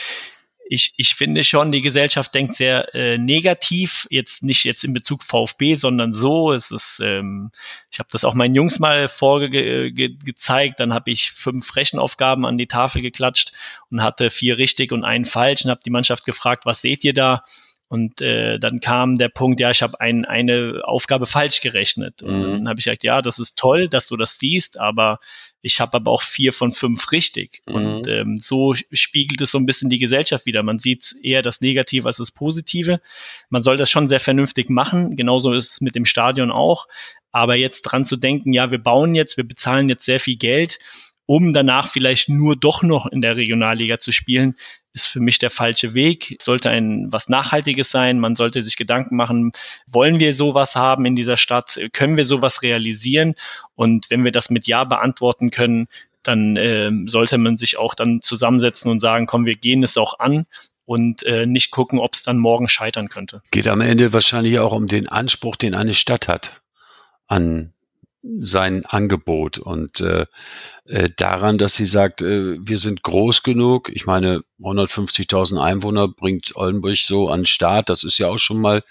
[0.73, 5.21] ich, ich finde schon, die Gesellschaft denkt sehr äh, negativ, jetzt nicht jetzt in Bezug
[5.21, 6.53] VfB, sondern so.
[6.53, 7.51] Es ist, ähm,
[7.91, 12.45] ich habe das auch meinen Jungs mal vorgezeigt, ge gezeigt, dann habe ich fünf Rechenaufgaben
[12.45, 13.51] an die Tafel geklatscht
[13.89, 17.13] und hatte vier richtig und einen falsch und habe die Mannschaft gefragt, was seht ihr
[17.13, 17.43] da?
[17.91, 22.23] Und äh, dann kam der Punkt, ja, ich habe ein, eine Aufgabe falsch gerechnet.
[22.23, 22.43] Und mhm.
[22.43, 25.19] dann habe ich gesagt, ja, das ist toll, dass du das siehst, aber
[25.61, 27.61] ich habe aber auch vier von fünf richtig.
[27.67, 27.75] Mhm.
[27.75, 30.63] Und ähm, so spiegelt es so ein bisschen die Gesellschaft wieder.
[30.63, 33.01] Man sieht eher das Negative als das Positive.
[33.49, 35.17] Man soll das schon sehr vernünftig machen.
[35.17, 36.87] Genauso ist es mit dem Stadion auch.
[37.33, 40.79] Aber jetzt dran zu denken, ja, wir bauen jetzt, wir bezahlen jetzt sehr viel Geld
[41.25, 44.55] um danach vielleicht nur doch noch in der Regionalliga zu spielen,
[44.93, 46.35] ist für mich der falsche Weg.
[46.39, 48.19] Es sollte ein was Nachhaltiges sein.
[48.19, 49.51] Man sollte sich Gedanken machen,
[49.89, 51.79] wollen wir sowas haben in dieser Stadt?
[51.93, 53.35] Können wir sowas realisieren?
[53.75, 55.87] Und wenn wir das mit Ja beantworten können,
[56.23, 60.19] dann äh, sollte man sich auch dann zusammensetzen und sagen, komm, wir gehen es auch
[60.19, 60.45] an
[60.85, 63.41] und äh, nicht gucken, ob es dann morgen scheitern könnte.
[63.51, 66.61] Geht am Ende wahrscheinlich auch um den Anspruch, den eine Stadt hat
[67.27, 67.73] an
[68.23, 70.25] sein Angebot und äh,
[70.85, 73.89] äh, daran, dass sie sagt, äh, wir sind groß genug.
[73.89, 77.89] Ich meine, 150.000 Einwohner bringt Oldenburg so an Start.
[77.89, 78.83] Das ist ja auch schon mal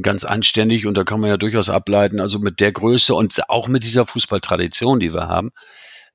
[0.00, 3.66] ganz anständig und da kann man ja durchaus ableiten, also mit der Größe und auch
[3.66, 5.50] mit dieser Fußballtradition, die wir haben,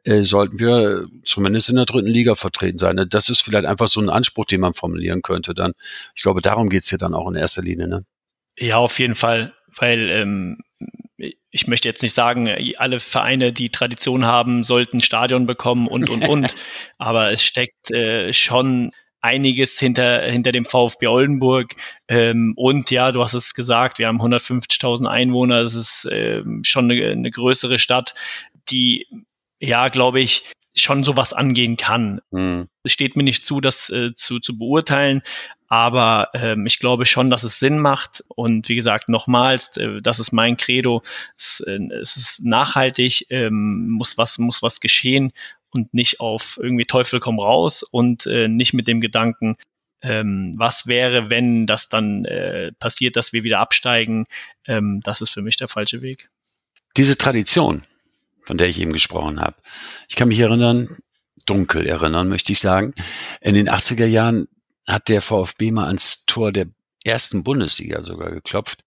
[0.03, 3.05] äh, sollten wir zumindest in der dritten Liga vertreten sein.
[3.10, 5.73] Das ist vielleicht einfach so ein Anspruch, den man formulieren könnte dann.
[6.15, 7.88] Ich glaube, darum geht's hier dann auch in erster Linie.
[7.88, 8.03] Ne?
[8.57, 10.57] Ja, auf jeden Fall, weil ähm,
[11.49, 16.27] ich möchte jetzt nicht sagen, alle Vereine, die Tradition haben, sollten Stadion bekommen und, und,
[16.27, 16.55] und.
[16.97, 21.75] Aber es steckt äh, schon einiges hinter, hinter dem VfB Oldenburg.
[22.07, 25.63] Ähm, und ja, du hast es gesagt, wir haben 150.000 Einwohner.
[25.63, 28.13] Das ist ähm, schon eine, eine größere Stadt,
[28.69, 29.07] die,
[29.60, 32.21] ja, glaube ich, schon sowas angehen kann.
[32.31, 32.67] Mhm.
[32.84, 35.21] Es steht mir nicht zu, das äh, zu, zu beurteilen,
[35.71, 38.25] aber ähm, ich glaube schon, dass es Sinn macht.
[38.27, 41.01] Und wie gesagt, nochmals, äh, das ist mein Credo.
[41.38, 45.31] Es, äh, es ist nachhaltig, ähm, muss was, muss was geschehen
[45.69, 49.55] und nicht auf irgendwie Teufel komm raus und äh, nicht mit dem Gedanken,
[50.01, 54.25] ähm, was wäre, wenn das dann äh, passiert, dass wir wieder absteigen.
[54.67, 56.29] Ähm, das ist für mich der falsche Weg.
[56.97, 57.84] Diese Tradition,
[58.41, 59.55] von der ich eben gesprochen habe.
[60.10, 60.97] Ich kann mich erinnern,
[61.45, 62.93] dunkel erinnern, möchte ich sagen.
[63.39, 64.49] In den 80er Jahren
[64.87, 66.67] hat der VfB mal ans Tor der
[67.03, 68.83] ersten Bundesliga sogar geklopft.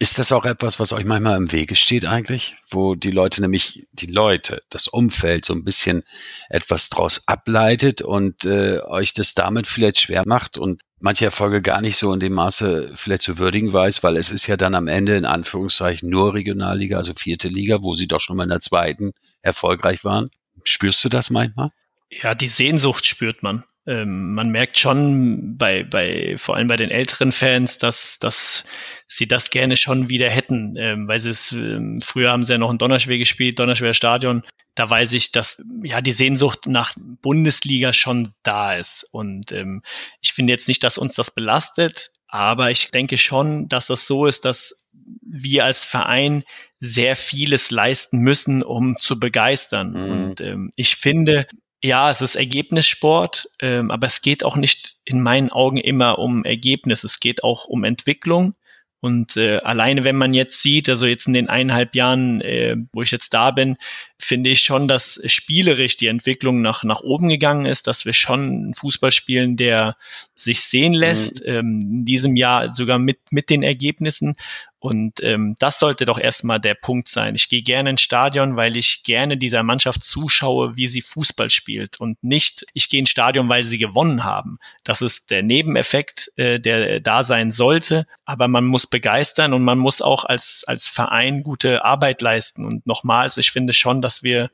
[0.00, 2.54] Ist das auch etwas, was euch manchmal im Wege steht eigentlich?
[2.70, 6.04] Wo die Leute nämlich, die Leute, das Umfeld so ein bisschen
[6.48, 11.80] etwas draus ableitet und äh, euch das damit vielleicht schwer macht und manche Erfolge gar
[11.80, 14.86] nicht so in dem Maße vielleicht zu würdigen weiß, weil es ist ja dann am
[14.86, 18.60] Ende in Anführungszeichen nur Regionalliga, also vierte Liga, wo sie doch schon mal in der
[18.60, 20.30] zweiten erfolgreich waren.
[20.62, 21.70] Spürst du das manchmal?
[22.08, 26.90] Ja, die Sehnsucht spürt man ähm, man merkt schon bei, bei, vor allem bei den
[26.90, 28.64] älteren Fans, dass, dass
[29.06, 32.58] sie das gerne schon wieder hätten, ähm, weil sie es, ähm, früher haben sie ja
[32.58, 34.42] noch in Donnerschwer gespielt, Donnerschwer Stadion.
[34.74, 39.08] Da weiß ich, dass ja die Sehnsucht nach Bundesliga schon da ist.
[39.10, 39.80] Und ähm,
[40.20, 44.26] ich finde jetzt nicht, dass uns das belastet, aber ich denke schon, dass das so
[44.26, 44.76] ist, dass
[45.22, 46.44] wir als Verein
[46.78, 49.92] sehr vieles leisten müssen, um zu begeistern.
[49.92, 50.10] Mhm.
[50.10, 51.46] Und ähm, ich finde,
[51.82, 56.44] ja, es ist Ergebnissport, ähm, aber es geht auch nicht in meinen Augen immer um
[56.44, 57.04] Ergebnis.
[57.04, 58.54] Es geht auch um Entwicklung.
[59.00, 63.02] Und äh, alleine, wenn man jetzt sieht, also jetzt in den eineinhalb Jahren, äh, wo
[63.02, 63.76] ich jetzt da bin,
[64.18, 68.40] finde ich schon, dass spielerisch die Entwicklung nach, nach oben gegangen ist, dass wir schon
[68.40, 69.96] einen Fußball spielen, der
[70.34, 71.46] sich sehen lässt, mhm.
[71.46, 74.34] ähm, in diesem Jahr sogar mit, mit den Ergebnissen.
[74.80, 77.34] Und ähm, das sollte doch erstmal der Punkt sein.
[77.34, 81.98] Ich gehe gerne ins Stadion, weil ich gerne dieser Mannschaft zuschaue, wie sie Fußball spielt
[81.98, 84.58] und nicht, ich gehe ins Stadion, weil sie gewonnen haben.
[84.84, 88.06] Das ist der Nebeneffekt, äh, der da sein sollte.
[88.24, 92.64] Aber man muss begeistern und man muss auch als, als Verein gute Arbeit leisten.
[92.64, 94.48] Und nochmals, ich finde schon, dass wir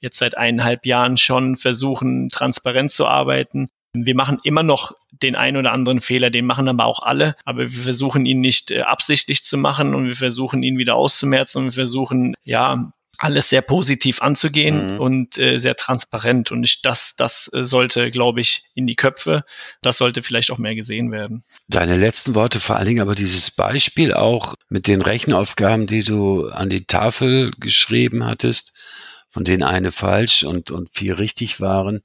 [0.00, 5.56] jetzt seit eineinhalb Jahren schon versuchen, transparent zu arbeiten wir machen immer noch den einen
[5.56, 9.44] oder anderen Fehler, den machen aber auch alle, aber wir versuchen ihn nicht äh, absichtlich
[9.44, 14.22] zu machen und wir versuchen ihn wieder auszumerzen und wir versuchen, ja, alles sehr positiv
[14.22, 15.00] anzugehen mhm.
[15.00, 16.50] und äh, sehr transparent.
[16.50, 19.44] Und ich, das, das äh, sollte, glaube ich, in die Köpfe.
[19.82, 21.44] Das sollte vielleicht auch mehr gesehen werden.
[21.68, 26.48] Deine letzten Worte, vor allen Dingen aber dieses Beispiel auch mit den Rechenaufgaben, die du
[26.48, 28.72] an die Tafel geschrieben hattest,
[29.28, 32.02] von denen eine falsch und, und vier richtig waren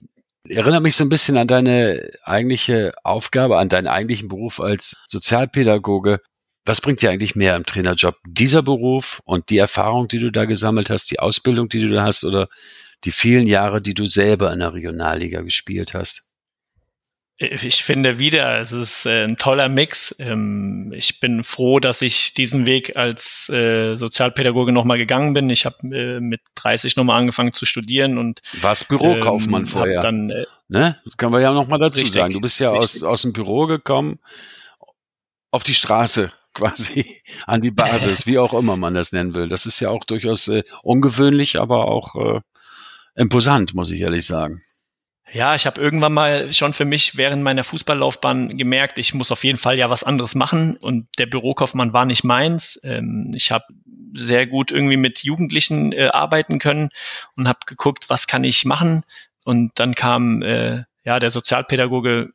[0.49, 6.19] erinnert mich so ein bisschen an deine eigentliche Aufgabe, an deinen eigentlichen Beruf als Sozialpädagoge.
[6.65, 8.15] Was bringt dir eigentlich mehr im Trainerjob?
[8.27, 12.03] Dieser Beruf und die Erfahrung, die du da gesammelt hast, die Ausbildung, die du da
[12.03, 12.49] hast oder
[13.03, 16.27] die vielen Jahre, die du selber in der Regionalliga gespielt hast?
[17.39, 20.15] Ich finde wieder, es ist äh, ein toller Mix.
[20.17, 25.47] Ähm, ich bin froh, dass ich diesen Weg als äh, Sozialpädagoge nochmal gegangen bin.
[25.52, 30.00] Ich habe äh, mit 30 nochmal angefangen zu studieren und was Bürokaufmann ähm, vorher.
[30.00, 31.00] Dann, äh, ne?
[31.06, 32.34] Das können wir ja nochmal dazu richtig, sagen.
[32.34, 34.19] Du bist ja aus, aus dem Büro gekommen
[35.52, 39.47] auf die Straße quasi an die Basis, wie auch immer man das nennen will.
[39.47, 42.41] Das ist ja auch durchaus äh, ungewöhnlich, aber auch äh,
[43.15, 44.63] imposant, muss ich ehrlich sagen.
[45.34, 49.44] Ja, ich habe irgendwann mal schon für mich während meiner Fußballlaufbahn gemerkt, ich muss auf
[49.44, 52.80] jeden Fall ja was anderes machen und der Bürokaufmann war nicht meins.
[52.84, 53.66] Ähm, ich habe
[54.13, 56.90] sehr gut irgendwie mit Jugendlichen äh, arbeiten können
[57.36, 59.04] und habe geguckt, was kann ich machen
[59.44, 62.30] und dann kam äh, ja der Sozialpädagoge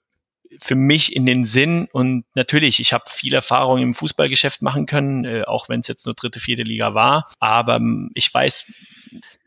[0.58, 5.24] für mich in den Sinn und natürlich, ich habe viel Erfahrung im Fußballgeschäft machen können,
[5.24, 8.70] äh, auch wenn es jetzt nur dritte, vierte Liga war, aber ähm, ich weiß,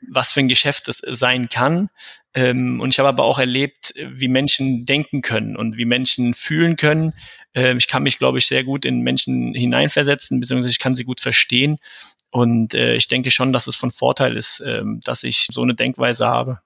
[0.09, 1.89] was für ein Geschäft das sein kann.
[2.35, 6.75] Ähm, und ich habe aber auch erlebt, wie Menschen denken können und wie Menschen fühlen
[6.75, 7.13] können.
[7.53, 11.05] Ähm, ich kann mich, glaube ich, sehr gut in Menschen hineinversetzen, beziehungsweise ich kann sie
[11.05, 11.77] gut verstehen.
[12.31, 15.75] Und äh, ich denke schon, dass es von Vorteil ist, ähm, dass ich so eine
[15.75, 16.59] Denkweise habe.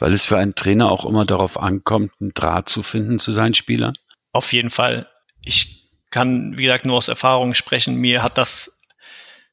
[0.00, 3.54] Weil es für einen Trainer auch immer darauf ankommt, einen Draht zu finden zu seinen
[3.54, 3.94] Spielern?
[4.32, 5.06] Auf jeden Fall.
[5.44, 7.94] Ich kann, wie gesagt, nur aus Erfahrung sprechen.
[7.96, 8.80] Mir hat das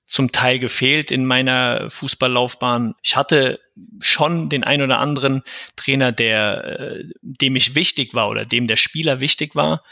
[0.10, 2.96] zum Teil gefehlt in meiner Fußballlaufbahn.
[3.04, 3.60] Ich hatte
[4.00, 5.44] schon den ein oder anderen
[5.76, 9.84] Trainer, der äh, dem ich wichtig war oder dem der Spieler wichtig war.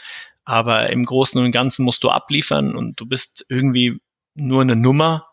[0.44, 4.00] Aber im Großen und Ganzen musst du abliefern und du bist irgendwie
[4.34, 5.28] nur eine Nummer.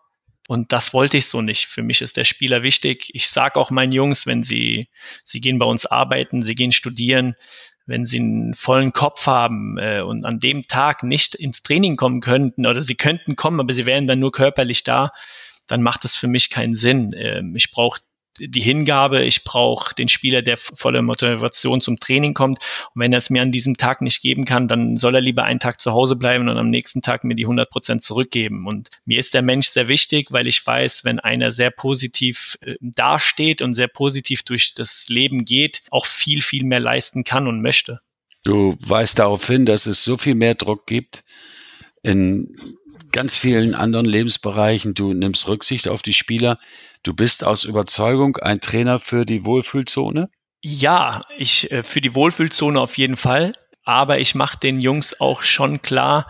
[0.47, 1.65] Und das wollte ich so nicht.
[1.65, 3.09] Für mich ist der Spieler wichtig.
[3.13, 4.89] Ich sag auch meinen Jungs, wenn sie,
[5.23, 7.33] sie gehen bei uns arbeiten, sie gehen studieren,
[7.85, 12.21] wenn sie einen vollen Kopf haben äh, und an dem Tag nicht ins Training kommen
[12.21, 15.11] könnten oder sie könnten kommen, aber sie wären dann nur körperlich da,
[15.67, 17.13] dann macht das für mich keinen Sinn.
[17.15, 18.01] Ähm, ich brauche
[18.39, 22.59] die Hingabe, ich brauche den Spieler, der voller Motivation zum Training kommt.
[22.93, 25.43] Und wenn er es mir an diesem Tag nicht geben kann, dann soll er lieber
[25.43, 28.67] einen Tag zu Hause bleiben und am nächsten Tag mir die 100 Prozent zurückgeben.
[28.67, 32.75] Und mir ist der Mensch sehr wichtig, weil ich weiß, wenn einer sehr positiv äh,
[32.81, 37.61] dasteht und sehr positiv durch das Leben geht, auch viel, viel mehr leisten kann und
[37.61, 38.01] möchte.
[38.43, 41.23] Du weißt darauf hin, dass es so viel mehr Druck gibt
[42.03, 42.55] in
[43.11, 44.93] ganz vielen anderen Lebensbereichen.
[44.93, 46.59] Du nimmst Rücksicht auf die Spieler.
[47.05, 50.27] Du bist aus Überzeugung ein Trainer für die Wohlfühlzone?
[50.63, 53.53] Ja, ich äh, für die Wohlfühlzone auf jeden Fall.
[53.83, 56.27] Aber ich mache den Jungs auch schon klar,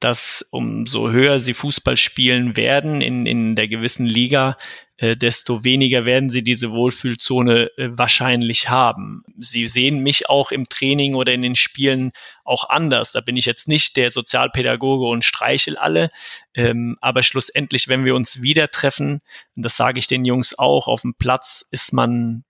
[0.00, 4.58] dass umso höher sie Fußball spielen werden in, in der gewissen Liga,
[4.98, 9.22] äh, desto weniger werden sie diese Wohlfühlzone äh, wahrscheinlich haben.
[9.38, 12.12] Sie sehen mich auch im Training oder in den Spielen
[12.44, 13.12] auch anders.
[13.12, 16.10] Da bin ich jetzt nicht der Sozialpädagoge und streichel alle.
[16.54, 19.20] Ähm, aber schlussendlich, wenn wir uns wieder treffen,
[19.54, 22.44] und das sage ich den Jungs auch, auf dem Platz ist man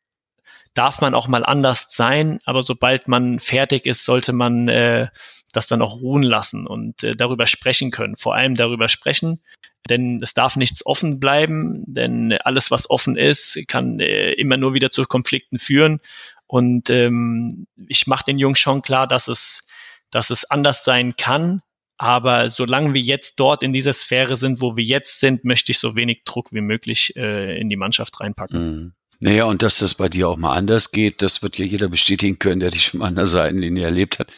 [0.77, 5.09] darf man auch mal anders sein, aber sobald man fertig ist, sollte man äh,
[5.53, 8.17] das dann auch ruhen lassen und äh, darüber sprechen können.
[8.17, 9.41] Vor allem darüber sprechen,
[9.89, 14.75] denn es darf nichts offen bleiben, denn alles, was offen ist, kann äh, immer nur
[14.75, 16.01] wieder zu Konflikten führen.
[16.47, 19.62] Und ähm, ich mache den Jungs schon klar, dass es,
[20.11, 21.62] dass es anders sein kann.
[21.99, 25.79] Aber solange wir jetzt dort in dieser Sphäre sind, wo wir jetzt sind, möchte ich
[25.79, 28.61] so wenig Druck wie möglich äh, in die Mannschaft reinpacken.
[28.61, 28.93] Mhm.
[29.18, 32.38] Naja, und dass das bei dir auch mal anders geht, das wird ja jeder bestätigen
[32.38, 34.31] können, der dich schon mal an der Seitenlinie erlebt hat.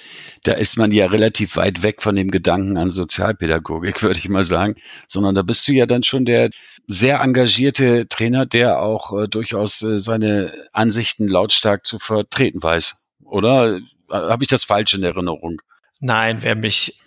[0.44, 4.44] Da ist man ja relativ weit weg von dem Gedanken an Sozialpädagogik, würde ich mal
[4.44, 6.50] sagen, sondern da bist du ja dann schon der
[6.86, 12.94] sehr engagierte Trainer, der auch äh, durchaus äh, seine Ansichten lautstark zu vertreten weiß.
[13.24, 15.60] Oder habe ich das falsch in Erinnerung?
[16.00, 16.98] Nein, wer mich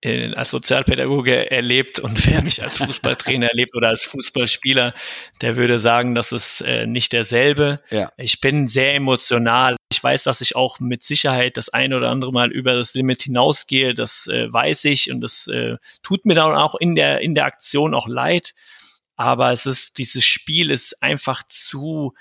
[0.00, 4.94] äh, als Sozialpädagoge erlebt und wer mich als Fußballtrainer erlebt oder als Fußballspieler,
[5.40, 7.80] der würde sagen, das ist äh, nicht derselbe.
[7.90, 8.12] Ja.
[8.16, 9.76] Ich bin sehr emotional.
[9.90, 13.22] Ich weiß, dass ich auch mit Sicherheit das eine oder andere Mal über das Limit
[13.22, 13.94] hinausgehe.
[13.94, 17.46] Das äh, weiß ich und das äh, tut mir dann auch in der, in der
[17.46, 18.54] Aktion auch leid.
[19.16, 22.14] Aber es ist, dieses Spiel ist einfach zu,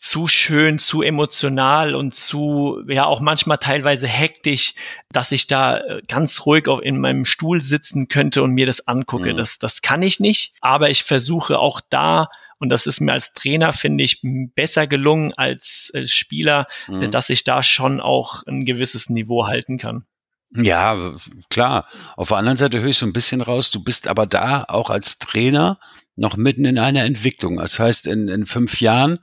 [0.00, 4.74] zu schön, zu emotional und zu, ja, auch manchmal teilweise hektisch,
[5.12, 8.88] dass ich da äh, ganz ruhig auf in meinem Stuhl sitzen könnte und mir das
[8.88, 9.34] angucke.
[9.34, 9.36] Mhm.
[9.36, 10.54] Das, das kann ich nicht.
[10.62, 15.34] Aber ich versuche auch da, und das ist mir als Trainer, finde ich, besser gelungen
[15.36, 17.10] als, als Spieler, mhm.
[17.10, 20.06] dass ich da schon auch ein gewisses Niveau halten kann.
[20.56, 21.14] Ja,
[21.50, 21.86] klar.
[22.16, 24.88] Auf der anderen Seite höre ich so ein bisschen raus, du bist aber da auch
[24.88, 25.78] als Trainer
[26.16, 27.58] noch mitten in einer Entwicklung.
[27.58, 29.18] Das heißt, in, in fünf Jahren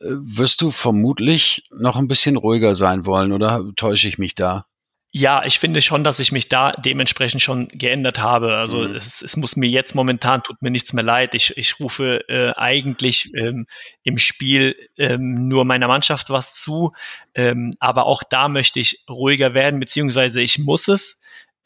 [0.00, 4.66] wirst du vermutlich noch ein bisschen ruhiger sein wollen, oder täusche ich mich da?
[5.10, 8.56] Ja, ich finde schon, dass ich mich da dementsprechend schon geändert habe.
[8.56, 8.94] Also Mhm.
[8.94, 11.34] es, es muss mir jetzt momentan, tut mir nichts mehr leid.
[11.34, 13.66] Ich, ich rufe äh, eigentlich ähm,
[14.02, 16.92] im Spiel ähm, nur meiner Mannschaft was zu.
[17.34, 21.17] Ähm, aber auch da möchte ich ruhiger werden, beziehungsweise ich muss es,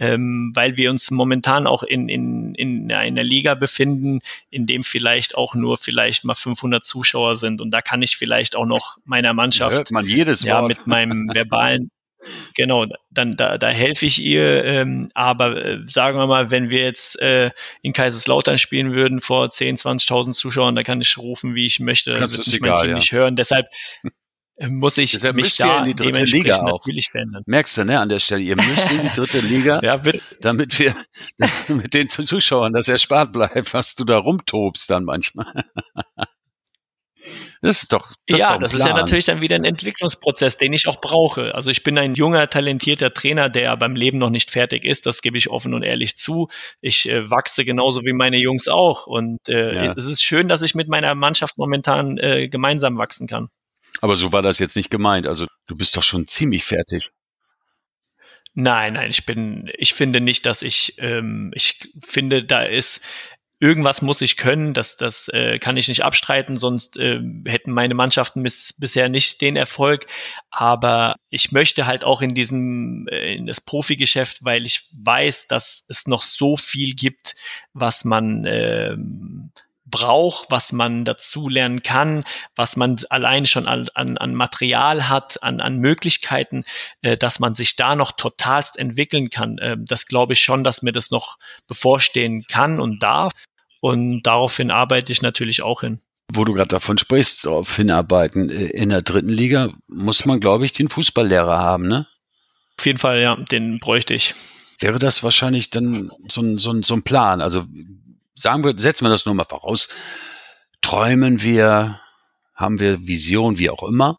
[0.03, 4.19] ähm, weil wir uns momentan auch in, in, in einer Liga befinden,
[4.51, 7.61] in dem vielleicht auch nur vielleicht mal 500 Zuschauer sind.
[7.61, 10.69] Und da kann ich vielleicht auch noch meiner Mannschaft Hört man jedes ja, Wort.
[10.69, 11.93] mit meinem verbalen,
[12.57, 14.65] genau, dann da, da helfe ich ihr.
[14.65, 17.51] Ähm, aber äh, sagen wir mal, wenn wir jetzt äh,
[17.83, 22.15] in Kaiserslautern spielen würden vor 10, 20.000 Zuschauern, da kann ich rufen, wie ich möchte,
[22.15, 22.95] Kannst wird mich mein Team ja.
[22.97, 23.37] nicht hören.
[23.37, 23.67] Deshalb
[24.69, 26.85] muss ich Deshalb mich da in die dritte Liga auch.
[27.47, 30.01] Merkst du, ne, an der Stelle, ihr müsst in die dritte Liga, Ja,
[30.41, 30.95] damit wir
[31.69, 35.65] mit den Zuschauern das erspart bleibt, was du da rumtobst dann manchmal.
[37.61, 39.65] Das ist doch, das ist ja, doch ein das ist ja natürlich dann wieder ein
[39.65, 41.55] Entwicklungsprozess, den ich auch brauche.
[41.55, 45.07] Also ich bin ein junger, talentierter Trainer, der beim Leben noch nicht fertig ist.
[45.07, 46.49] Das gebe ich offen und ehrlich zu.
[46.81, 49.07] Ich äh, wachse genauso wie meine Jungs auch.
[49.07, 49.95] Und äh, Ja.
[49.97, 53.49] es ist schön, dass ich mit meiner Mannschaft momentan äh, gemeinsam wachsen kann.
[54.03, 55.29] Aber so war das jetzt nicht gemeint.
[55.29, 57.13] Also du bist doch schon ziemlich fertig.
[58.53, 63.01] Nein, nein, ich bin, ich finde nicht, dass ich, ähm, ich finde, da ist
[63.61, 67.95] irgendwas muss ich können, das, das äh, kann ich nicht abstreiten, sonst ähm, hätten meine
[67.95, 70.07] Mannschaften bis, bisher nicht den Erfolg.
[70.51, 75.85] Aber ich möchte halt auch in diesem, äh, in das Profigeschäft, weil ich weiß, dass
[75.87, 77.37] es noch so viel gibt,
[77.73, 79.53] was man ähm,
[79.93, 82.25] braucht, was man dazu lernen kann,
[82.57, 86.65] was man allein schon an, an, an Material hat, an, an Möglichkeiten,
[87.03, 89.59] äh, dass man sich da noch totalst entwickeln kann.
[89.63, 91.39] Ähm, das glaube ich schon, dass mir das noch
[91.69, 93.33] bevorstehen kann und darf.
[93.81, 96.01] Und daraufhin arbeite ich natürlich auch hin.
[96.33, 98.51] Wo du gerade davon sprichst, darauf hinarbeiten.
[98.51, 102.09] äh, In der dritten Liga muss man, glaube ich, den Fußballlehrer haben, ne?
[102.79, 104.35] Auf jeden Fall, ja, den bräuchte ich.
[104.81, 107.41] Wäre das wahrscheinlich dann so ein, so ein, so ein Plan?
[107.41, 107.65] Also
[108.35, 109.89] sagen wir, setzen wir das nur mal voraus.
[110.81, 112.01] Träumen wir,
[112.55, 114.19] haben wir Vision, wie auch immer.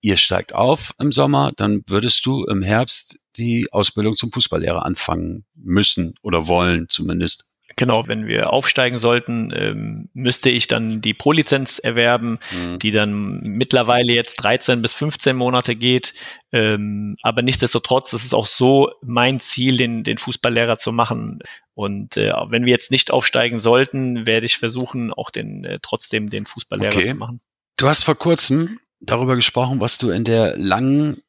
[0.00, 5.44] Ihr steigt auf im Sommer, dann würdest du im Herbst die Ausbildung zum Fußballlehrer anfangen
[5.54, 7.48] müssen oder wollen zumindest.
[7.76, 12.78] Genau, wenn wir aufsteigen sollten, ähm, müsste ich dann die Pro-Lizenz erwerben, Mhm.
[12.78, 16.14] die dann mittlerweile jetzt 13 bis 15 Monate geht.
[16.52, 21.40] Ähm, aber nichtsdestotrotz ist es auch so mein Ziel, den, den Fußballlehrer zu machen.
[21.74, 26.30] Und äh, wenn wir jetzt nicht aufsteigen sollten, werde ich versuchen, auch den äh, trotzdem
[26.30, 27.06] den Fußballlehrer Okay.
[27.06, 27.40] zu machen.
[27.76, 31.23] Du hast vor kurzem darüber gesprochen, was du in der langen,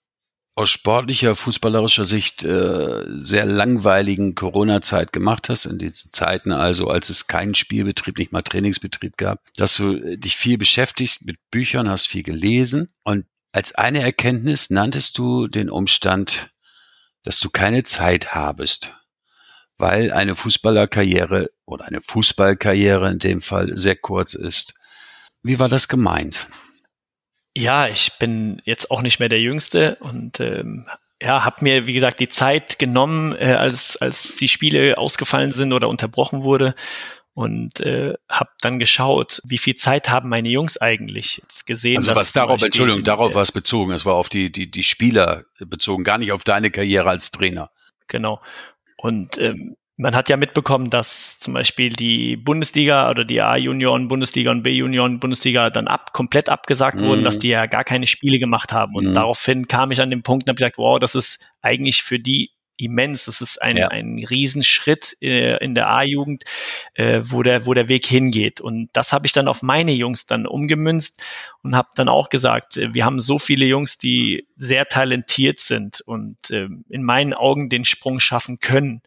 [0.56, 7.10] aus sportlicher, fußballerischer Sicht äh, sehr langweiligen Corona-Zeit gemacht hast, in diesen Zeiten also, als
[7.10, 11.90] es keinen Spielbetrieb, nicht mal Trainingsbetrieb gab, dass du äh, dich viel beschäftigst mit Büchern,
[11.90, 16.48] hast viel gelesen und als eine Erkenntnis nanntest du den Umstand,
[17.24, 18.94] dass du keine Zeit habest,
[19.78, 24.74] weil eine Fußballerkarriere oder eine Fußballkarriere in dem Fall sehr kurz ist.
[25.44, 26.48] Wie war das gemeint?
[27.56, 30.88] Ja, ich bin jetzt auch nicht mehr der Jüngste und ähm,
[31.22, 35.72] ja, habe mir, wie gesagt, die Zeit genommen, äh, als, als die Spiele ausgefallen sind
[35.72, 36.76] oder unterbrochen wurde
[37.34, 41.98] und äh, habe dann geschaut, wie viel Zeit haben meine Jungs eigentlich jetzt gesehen.
[41.98, 43.92] Also was darauf, Beispiel, Entschuldigung, darauf äh, war es bezogen.
[43.92, 47.72] Es war auf die, die, die Spieler bezogen, gar nicht auf deine Karriere als Trainer.
[48.08, 48.42] Genau.
[48.98, 54.52] Und ähm, man hat ja mitbekommen, dass zum Beispiel die Bundesliga oder die A-Junioren, Bundesliga
[54.52, 57.06] und B-Junioren, Bundesliga dann ab, komplett abgesagt Mhm.
[57.06, 58.96] wurden, dass die ja gar keine Spiele gemacht haben.
[58.96, 59.14] Und Mhm.
[59.14, 62.52] daraufhin kam ich an den Punkt und habe gesagt, wow, das ist eigentlich für die
[62.78, 63.24] immens.
[63.24, 63.88] Das ist ein, Ja.
[63.88, 66.44] ein Riesenschritt äh, in der A-Jugend,
[66.96, 68.60] äh, wo, der, wo der Weg hingeht.
[68.60, 71.24] Und das habe ich dann auf meine Jungs dann umgemünzt
[71.64, 76.02] und habe dann auch gesagt, äh, wir haben so viele Jungs, die sehr talentiert sind
[76.02, 79.02] und äh, in meinen Augen den Sprung schaffen können.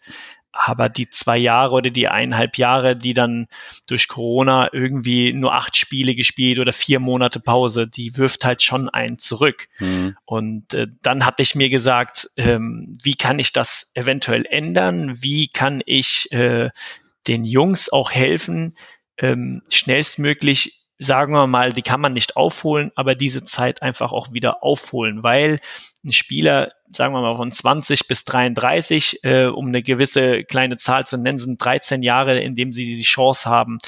[0.61, 3.46] Aber die zwei Jahre oder die eineinhalb Jahre, die dann
[3.86, 8.88] durch Corona irgendwie nur acht Spiele gespielt oder vier Monate Pause, die wirft halt schon
[8.88, 9.68] einen zurück.
[9.76, 10.16] Hm.
[10.24, 15.22] Und äh, dann hatte ich mir gesagt, ähm, wie kann ich das eventuell ändern?
[15.22, 16.70] Wie kann ich äh,
[17.28, 18.76] den Jungs auch helfen,
[19.18, 24.32] ähm, schnellstmöglich, sagen wir mal, die kann man nicht aufholen, aber diese Zeit einfach auch
[24.32, 25.61] wieder aufholen, weil
[26.05, 31.07] ein Spieler, sagen wir mal von 20 bis 33, äh, um eine gewisse kleine Zahl
[31.07, 33.78] zu nennen, sind 13 Jahre, in dem sie die Chance haben,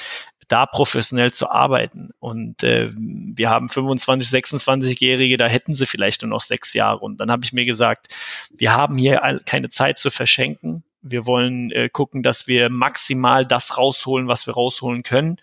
[0.47, 2.09] da professionell zu arbeiten.
[2.19, 6.99] Und äh, wir haben 25, 26-Jährige, da hätten sie vielleicht nur noch sechs Jahre.
[6.99, 8.13] Und dann habe ich mir gesagt,
[8.57, 10.83] wir haben hier keine Zeit zu verschenken.
[11.01, 15.37] Wir wollen äh, gucken, dass wir maximal das rausholen, was wir rausholen können,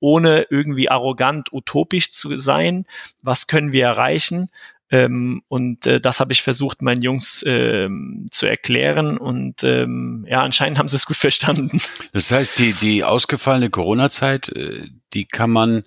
[0.00, 2.86] ohne irgendwie arrogant, utopisch zu sein.
[3.22, 4.50] Was können wir erreichen?
[4.90, 9.18] Ähm, und äh, das habe ich versucht, meinen Jungs ähm, zu erklären.
[9.18, 11.80] Und ähm, ja, anscheinend haben sie es gut verstanden.
[12.12, 15.84] Das heißt, die, die ausgefallene Corona-Zeit, äh, die kann man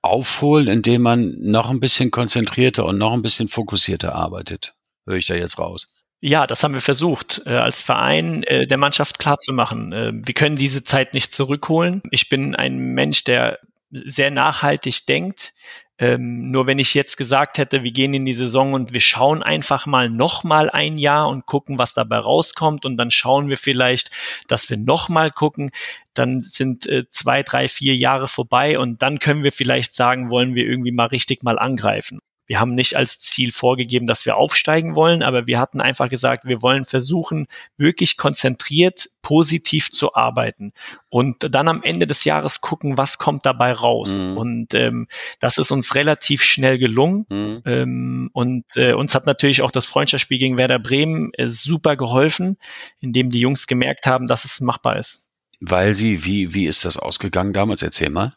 [0.00, 4.74] aufholen, indem man noch ein bisschen konzentrierter und noch ein bisschen fokussierter arbeitet.
[5.06, 5.94] Höre ich da jetzt raus.
[6.26, 9.92] Ja, das haben wir versucht, äh, als Verein äh, der Mannschaft klarzumachen.
[9.92, 12.00] Äh, wir können diese Zeit nicht zurückholen.
[12.10, 13.58] Ich bin ein Mensch, der
[13.90, 15.52] sehr nachhaltig denkt.
[15.98, 19.42] Ähm, nur wenn ich jetzt gesagt hätte, wir gehen in die Saison und wir schauen
[19.42, 23.58] einfach mal noch mal ein Jahr und gucken, was dabei rauskommt und dann schauen wir
[23.58, 24.10] vielleicht,
[24.48, 25.72] dass wir noch mal gucken,
[26.14, 30.54] dann sind äh, zwei, drei, vier Jahre vorbei und dann können wir vielleicht sagen, wollen
[30.54, 34.96] wir irgendwie mal richtig mal angreifen wir haben nicht als Ziel vorgegeben, dass wir aufsteigen
[34.96, 40.72] wollen, aber wir hatten einfach gesagt, wir wollen versuchen, wirklich konzentriert positiv zu arbeiten
[41.08, 44.22] und dann am Ende des Jahres gucken, was kommt dabei raus.
[44.22, 44.36] Mhm.
[44.36, 45.08] Und ähm,
[45.40, 47.24] das ist uns relativ schnell gelungen.
[47.30, 47.62] Mhm.
[47.64, 52.58] Ähm, und äh, uns hat natürlich auch das Freundschaftsspiel gegen Werder Bremen äh, super geholfen,
[53.00, 55.28] indem die Jungs gemerkt haben, dass es machbar ist.
[55.60, 57.82] Weil sie, wie, wie ist das ausgegangen damals?
[57.82, 58.32] Erzähl mal.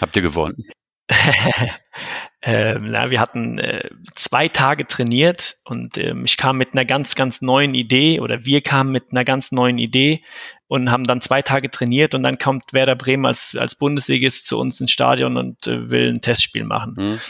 [0.00, 0.66] Habt ihr gewonnen?
[2.42, 7.14] ähm, na, wir hatten äh, zwei Tage trainiert und ähm, ich kam mit einer ganz,
[7.14, 10.22] ganz neuen Idee oder wir kamen mit einer ganz neuen Idee
[10.66, 14.58] und haben dann zwei Tage trainiert und dann kommt Werder Bremen als, als Bundesligist zu
[14.58, 16.94] uns ins Stadion und äh, will ein Testspiel machen.
[16.96, 17.20] Mhm.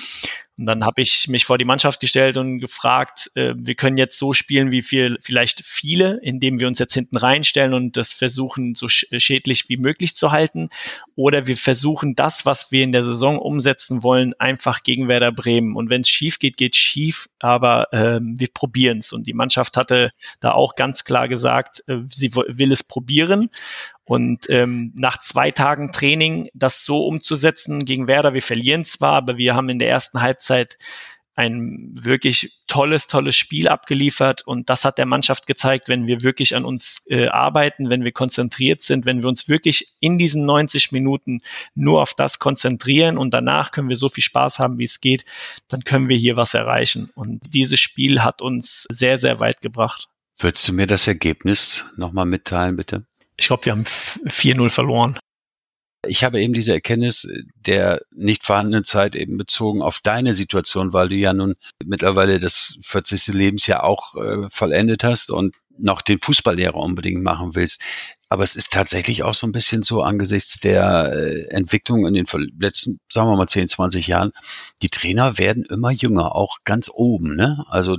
[0.58, 4.18] Und dann habe ich mich vor die Mannschaft gestellt und gefragt, äh, wir können jetzt
[4.18, 8.74] so spielen wie viel, vielleicht viele, indem wir uns jetzt hinten reinstellen und das versuchen,
[8.74, 10.70] so schädlich wie möglich zu halten.
[11.14, 15.76] Oder wir versuchen das, was wir in der Saison umsetzen wollen, einfach gegen Werder Bremen.
[15.76, 19.12] Und wenn es schief geht, geht schief, aber äh, wir probieren es.
[19.12, 23.50] Und die Mannschaft hatte da auch ganz klar gesagt, äh, sie will es probieren.
[24.06, 29.36] Und ähm, nach zwei Tagen Training das so umzusetzen gegen Werder, wir verlieren zwar, aber
[29.36, 30.78] wir haben in der ersten Halbzeit
[31.36, 36.56] ein wirklich tolles, tolles Spiel abgeliefert und das hat der Mannschaft gezeigt, wenn wir wirklich
[36.56, 40.92] an uns äh, arbeiten, wenn wir konzentriert sind, wenn wir uns wirklich in diesen 90
[40.92, 41.40] Minuten
[41.74, 45.26] nur auf das konzentrieren und danach können wir so viel Spaß haben, wie es geht,
[45.68, 47.10] dann können wir hier was erreichen.
[47.14, 50.08] Und dieses Spiel hat uns sehr, sehr weit gebracht.
[50.38, 53.04] Würdest du mir das Ergebnis nochmal mitteilen, bitte?
[53.36, 55.18] Ich glaube, wir haben 4-0 verloren.
[56.08, 61.08] Ich habe eben diese Erkenntnis der nicht vorhandenen Zeit eben bezogen auf deine Situation, weil
[61.08, 63.28] du ja nun mittlerweile das 40.
[63.34, 67.82] Lebensjahr auch äh, vollendet hast und noch den Fußballlehrer unbedingt machen willst.
[68.28, 72.26] Aber es ist tatsächlich auch so ein bisschen so angesichts der äh, Entwicklung in den
[72.58, 74.32] letzten, sagen wir mal, 10, 20 Jahren.
[74.82, 77.36] Die Trainer werden immer jünger, auch ganz oben.
[77.36, 77.64] Ne?
[77.68, 77.96] Also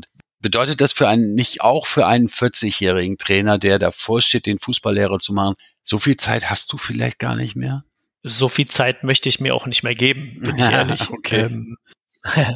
[0.47, 5.19] Bedeutet das für einen, nicht auch für einen 40-jährigen Trainer, der davor steht, den Fußballlehrer
[5.19, 7.83] zu machen, so viel Zeit hast du vielleicht gar nicht mehr?
[8.23, 11.09] So viel Zeit möchte ich mir auch nicht mehr geben, bin ich ehrlich.
[11.09, 11.49] okay.
[11.51, 11.77] Ähm,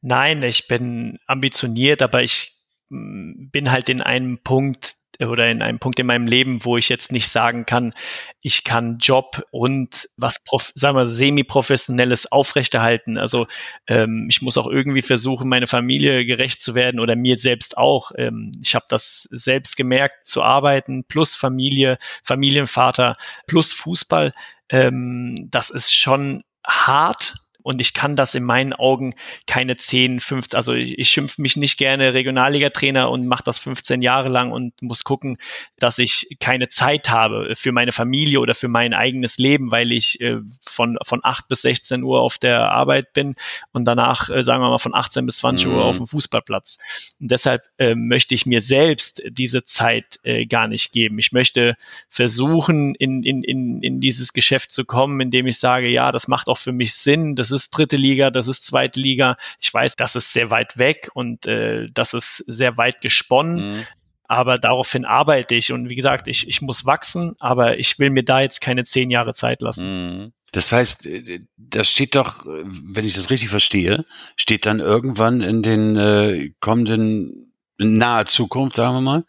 [0.00, 2.58] Nein, ich bin ambitioniert, aber ich
[2.88, 6.88] mm, bin halt in einem Punkt, oder in einem Punkt in meinem Leben, wo ich
[6.88, 7.92] jetzt nicht sagen kann,
[8.40, 10.40] ich kann Job und was,
[10.74, 13.18] sagen wir, semi-professionelles aufrechterhalten.
[13.18, 13.46] Also
[13.86, 18.12] ähm, ich muss auch irgendwie versuchen, meine Familie gerecht zu werden oder mir selbst auch.
[18.16, 23.14] Ähm, ich habe das selbst gemerkt, zu arbeiten plus Familie, Familienvater
[23.46, 24.32] plus Fußball.
[24.70, 27.34] Ähm, das ist schon hart,
[27.64, 29.14] und ich kann das in meinen Augen
[29.46, 34.02] keine 10, 15, also ich, ich schimpfe mich nicht gerne Regionalliga-Trainer und mache das 15
[34.02, 35.38] Jahre lang und muss gucken,
[35.78, 40.20] dass ich keine Zeit habe für meine Familie oder für mein eigenes Leben, weil ich
[40.20, 43.34] äh, von, von 8 bis 16 Uhr auf der Arbeit bin
[43.72, 45.72] und danach, äh, sagen wir mal, von 18 bis 20 mhm.
[45.72, 46.76] Uhr auf dem Fußballplatz.
[47.18, 51.18] Und deshalb äh, möchte ich mir selbst diese Zeit äh, gar nicht geben.
[51.18, 51.76] Ich möchte
[52.10, 56.48] versuchen, in, in, in, in dieses Geschäft zu kommen, indem ich sage, ja, das macht
[56.48, 59.36] auch für mich Sinn, das ist dritte Liga, das ist zweite Liga.
[59.60, 63.78] Ich weiß, das ist sehr weit weg und äh, das ist sehr weit gesponnen.
[63.78, 63.86] Mhm.
[64.26, 68.24] Aber daraufhin arbeite ich und wie gesagt, ich, ich muss wachsen, aber ich will mir
[68.24, 69.86] da jetzt keine zehn Jahre Zeit lassen.
[69.86, 70.32] Mhm.
[70.52, 74.04] Das heißt, äh, das steht doch, wenn ich das richtig verstehe,
[74.36, 79.24] steht dann irgendwann in den äh, kommenden, in naher Zukunft, sagen wir mal,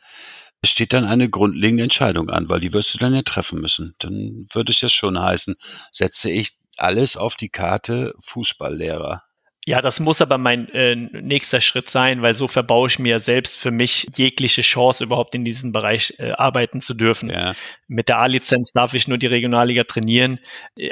[0.63, 3.95] steht dann eine grundlegende Entscheidung an, weil die wirst du dann ja treffen müssen.
[3.99, 5.55] Dann würde es ja schon heißen,
[5.91, 9.23] setze ich alles auf die Karte Fußballlehrer.
[9.67, 13.57] Ja, das muss aber mein äh, nächster Schritt sein, weil so verbaue ich mir selbst
[13.57, 17.31] für mich jegliche Chance, überhaupt in diesem Bereich äh, arbeiten zu dürfen.
[17.31, 17.55] Ja.
[17.87, 20.39] Mit der A-Lizenz darf ich nur die Regionalliga trainieren.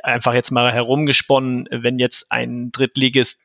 [0.02, 3.40] Einfach jetzt mal herumgesponnen, wenn jetzt ein Drittligist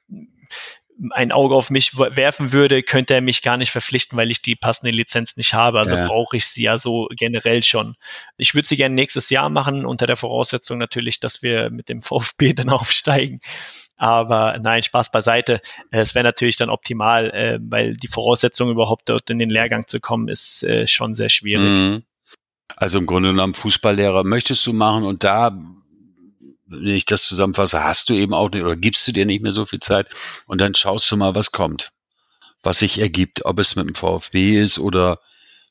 [1.11, 4.57] ein Auge auf mich werfen würde, könnte er mich gar nicht verpflichten, weil ich die
[4.57, 5.79] passende Lizenz nicht habe.
[5.79, 6.07] Also ja.
[6.07, 7.95] brauche ich sie ja so generell schon.
[8.37, 12.03] Ich würde sie gerne nächstes Jahr machen, unter der Voraussetzung natürlich, dass wir mit dem
[12.03, 13.41] VfB dann aufsteigen.
[13.97, 15.61] Aber nein, Spaß beiseite.
[15.91, 20.01] Es wäre natürlich dann optimal, äh, weil die Voraussetzung überhaupt dort in den Lehrgang zu
[20.01, 21.79] kommen, ist äh, schon sehr schwierig.
[21.79, 22.03] Mhm.
[22.77, 25.57] Also im Grunde genommen Fußballlehrer möchtest du machen und da
[26.69, 29.53] wenn ich das zusammenfasse, hast du eben auch nicht oder gibst du dir nicht mehr
[29.53, 30.09] so viel Zeit
[30.47, 31.93] und dann schaust du mal, was kommt,
[32.63, 35.21] was sich ergibt, ob es mit dem VfB ist oder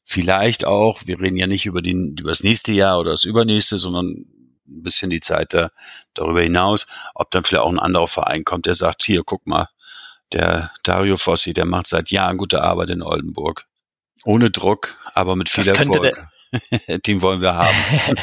[0.03, 3.77] vielleicht auch, wir reden ja nicht über, den, über das nächste Jahr oder das übernächste,
[3.77, 4.25] sondern
[4.67, 5.69] ein bisschen die Zeit da,
[6.13, 9.67] darüber hinaus, ob dann vielleicht auch ein anderer Verein kommt, der sagt, hier, guck mal,
[10.33, 13.65] der Dario Fossi, der macht seit Jahren gute Arbeit in Oldenburg.
[14.23, 16.27] Ohne Druck, aber mit viel das Erfolg.
[17.05, 17.75] Den wollen wir haben.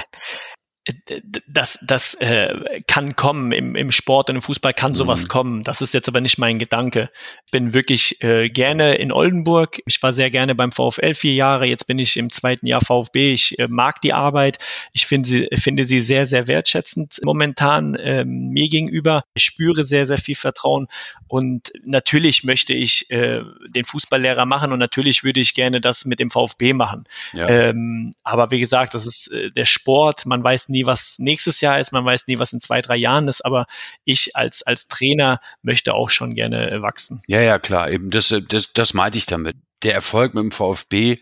[1.46, 5.28] das, das äh, kann kommen im, im Sport und im Fußball kann sowas mhm.
[5.28, 5.62] kommen.
[5.62, 7.08] Das ist jetzt aber nicht mein Gedanke.
[7.46, 9.80] Ich bin wirklich äh, gerne in Oldenburg.
[9.86, 11.64] Ich war sehr gerne beim VfL vier Jahre.
[11.64, 13.32] Jetzt bin ich im zweiten Jahr VfB.
[13.32, 14.58] Ich äh, mag die Arbeit.
[14.92, 19.24] Ich finde sie, finde sie sehr, sehr wertschätzend momentan äh, mir gegenüber.
[19.32, 20.88] Ich spüre sehr, sehr viel Vertrauen
[21.28, 26.20] und natürlich möchte ich äh, den Fußballlehrer machen und natürlich würde ich gerne das mit
[26.20, 27.04] dem VfB machen.
[27.32, 27.48] Ja.
[27.48, 30.26] Ähm, aber wie gesagt, das ist äh, der Sport.
[30.26, 33.28] Man weiß nie, was nächstes Jahr ist, man weiß nie, was in zwei, drei Jahren
[33.28, 33.64] ist, aber
[34.04, 37.22] ich als, als Trainer möchte auch schon gerne äh, wachsen.
[37.26, 39.56] Ja, ja, klar, eben, das, äh, das, das meinte ich damit.
[39.82, 41.18] Der Erfolg mit dem VfB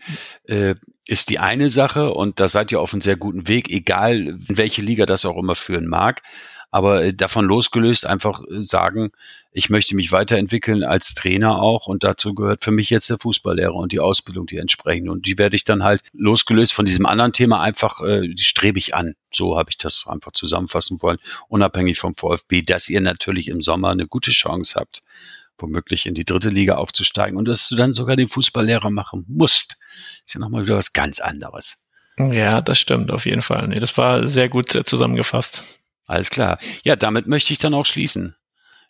[0.47, 0.75] äh,
[1.05, 2.13] ist die eine Sache.
[2.13, 5.37] Und da seid ihr auf einem sehr guten Weg, egal in welche Liga das auch
[5.37, 6.21] immer führen mag
[6.73, 9.11] aber äh, davon losgelöst einfach äh, sagen,
[9.51, 13.75] ich möchte mich weiterentwickeln als Trainer auch und dazu gehört für mich jetzt der Fußballlehrer
[13.75, 17.31] und die Ausbildung, die entsprechend und die werde ich dann halt losgelöst von diesem anderen
[17.31, 19.13] Thema einfach, äh, die strebe ich an.
[19.31, 23.89] So habe ich das einfach zusammenfassen wollen, unabhängig vom VfB, dass ihr natürlich im Sommer
[23.89, 25.03] eine gute Chance habt,
[25.59, 29.77] womöglich in die dritte Liga aufzusteigen und dass du dann sogar den Fußballlehrer machen musst.
[30.25, 31.85] Ist ja nochmal wieder was ganz anderes.
[32.17, 33.67] Ja, das stimmt auf jeden Fall.
[33.67, 35.82] Nee, das war sehr gut äh, zusammengefasst.
[36.05, 36.59] Alles klar.
[36.83, 38.35] Ja, damit möchte ich dann auch schließen.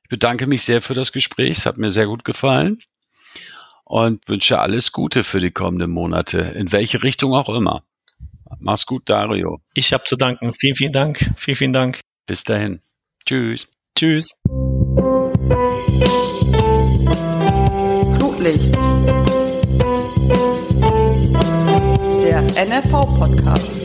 [0.04, 1.58] Ich bedanke mich sehr für das Gespräch.
[1.58, 2.80] Es hat mir sehr gut gefallen
[3.86, 7.84] und wünsche alles Gute für die kommenden Monate, in welche Richtung auch immer.
[8.60, 9.62] Mach's gut, Dario.
[9.74, 10.54] Ich habe zu danken.
[10.60, 11.20] Vielen, vielen Dank.
[11.38, 12.00] Vielen, vielen Dank.
[12.26, 12.82] Bis dahin.
[13.26, 13.68] Tschüss.
[13.96, 14.32] Tschüss.
[18.18, 18.74] Flutlicht.
[22.24, 23.83] Der NFV-Podcast.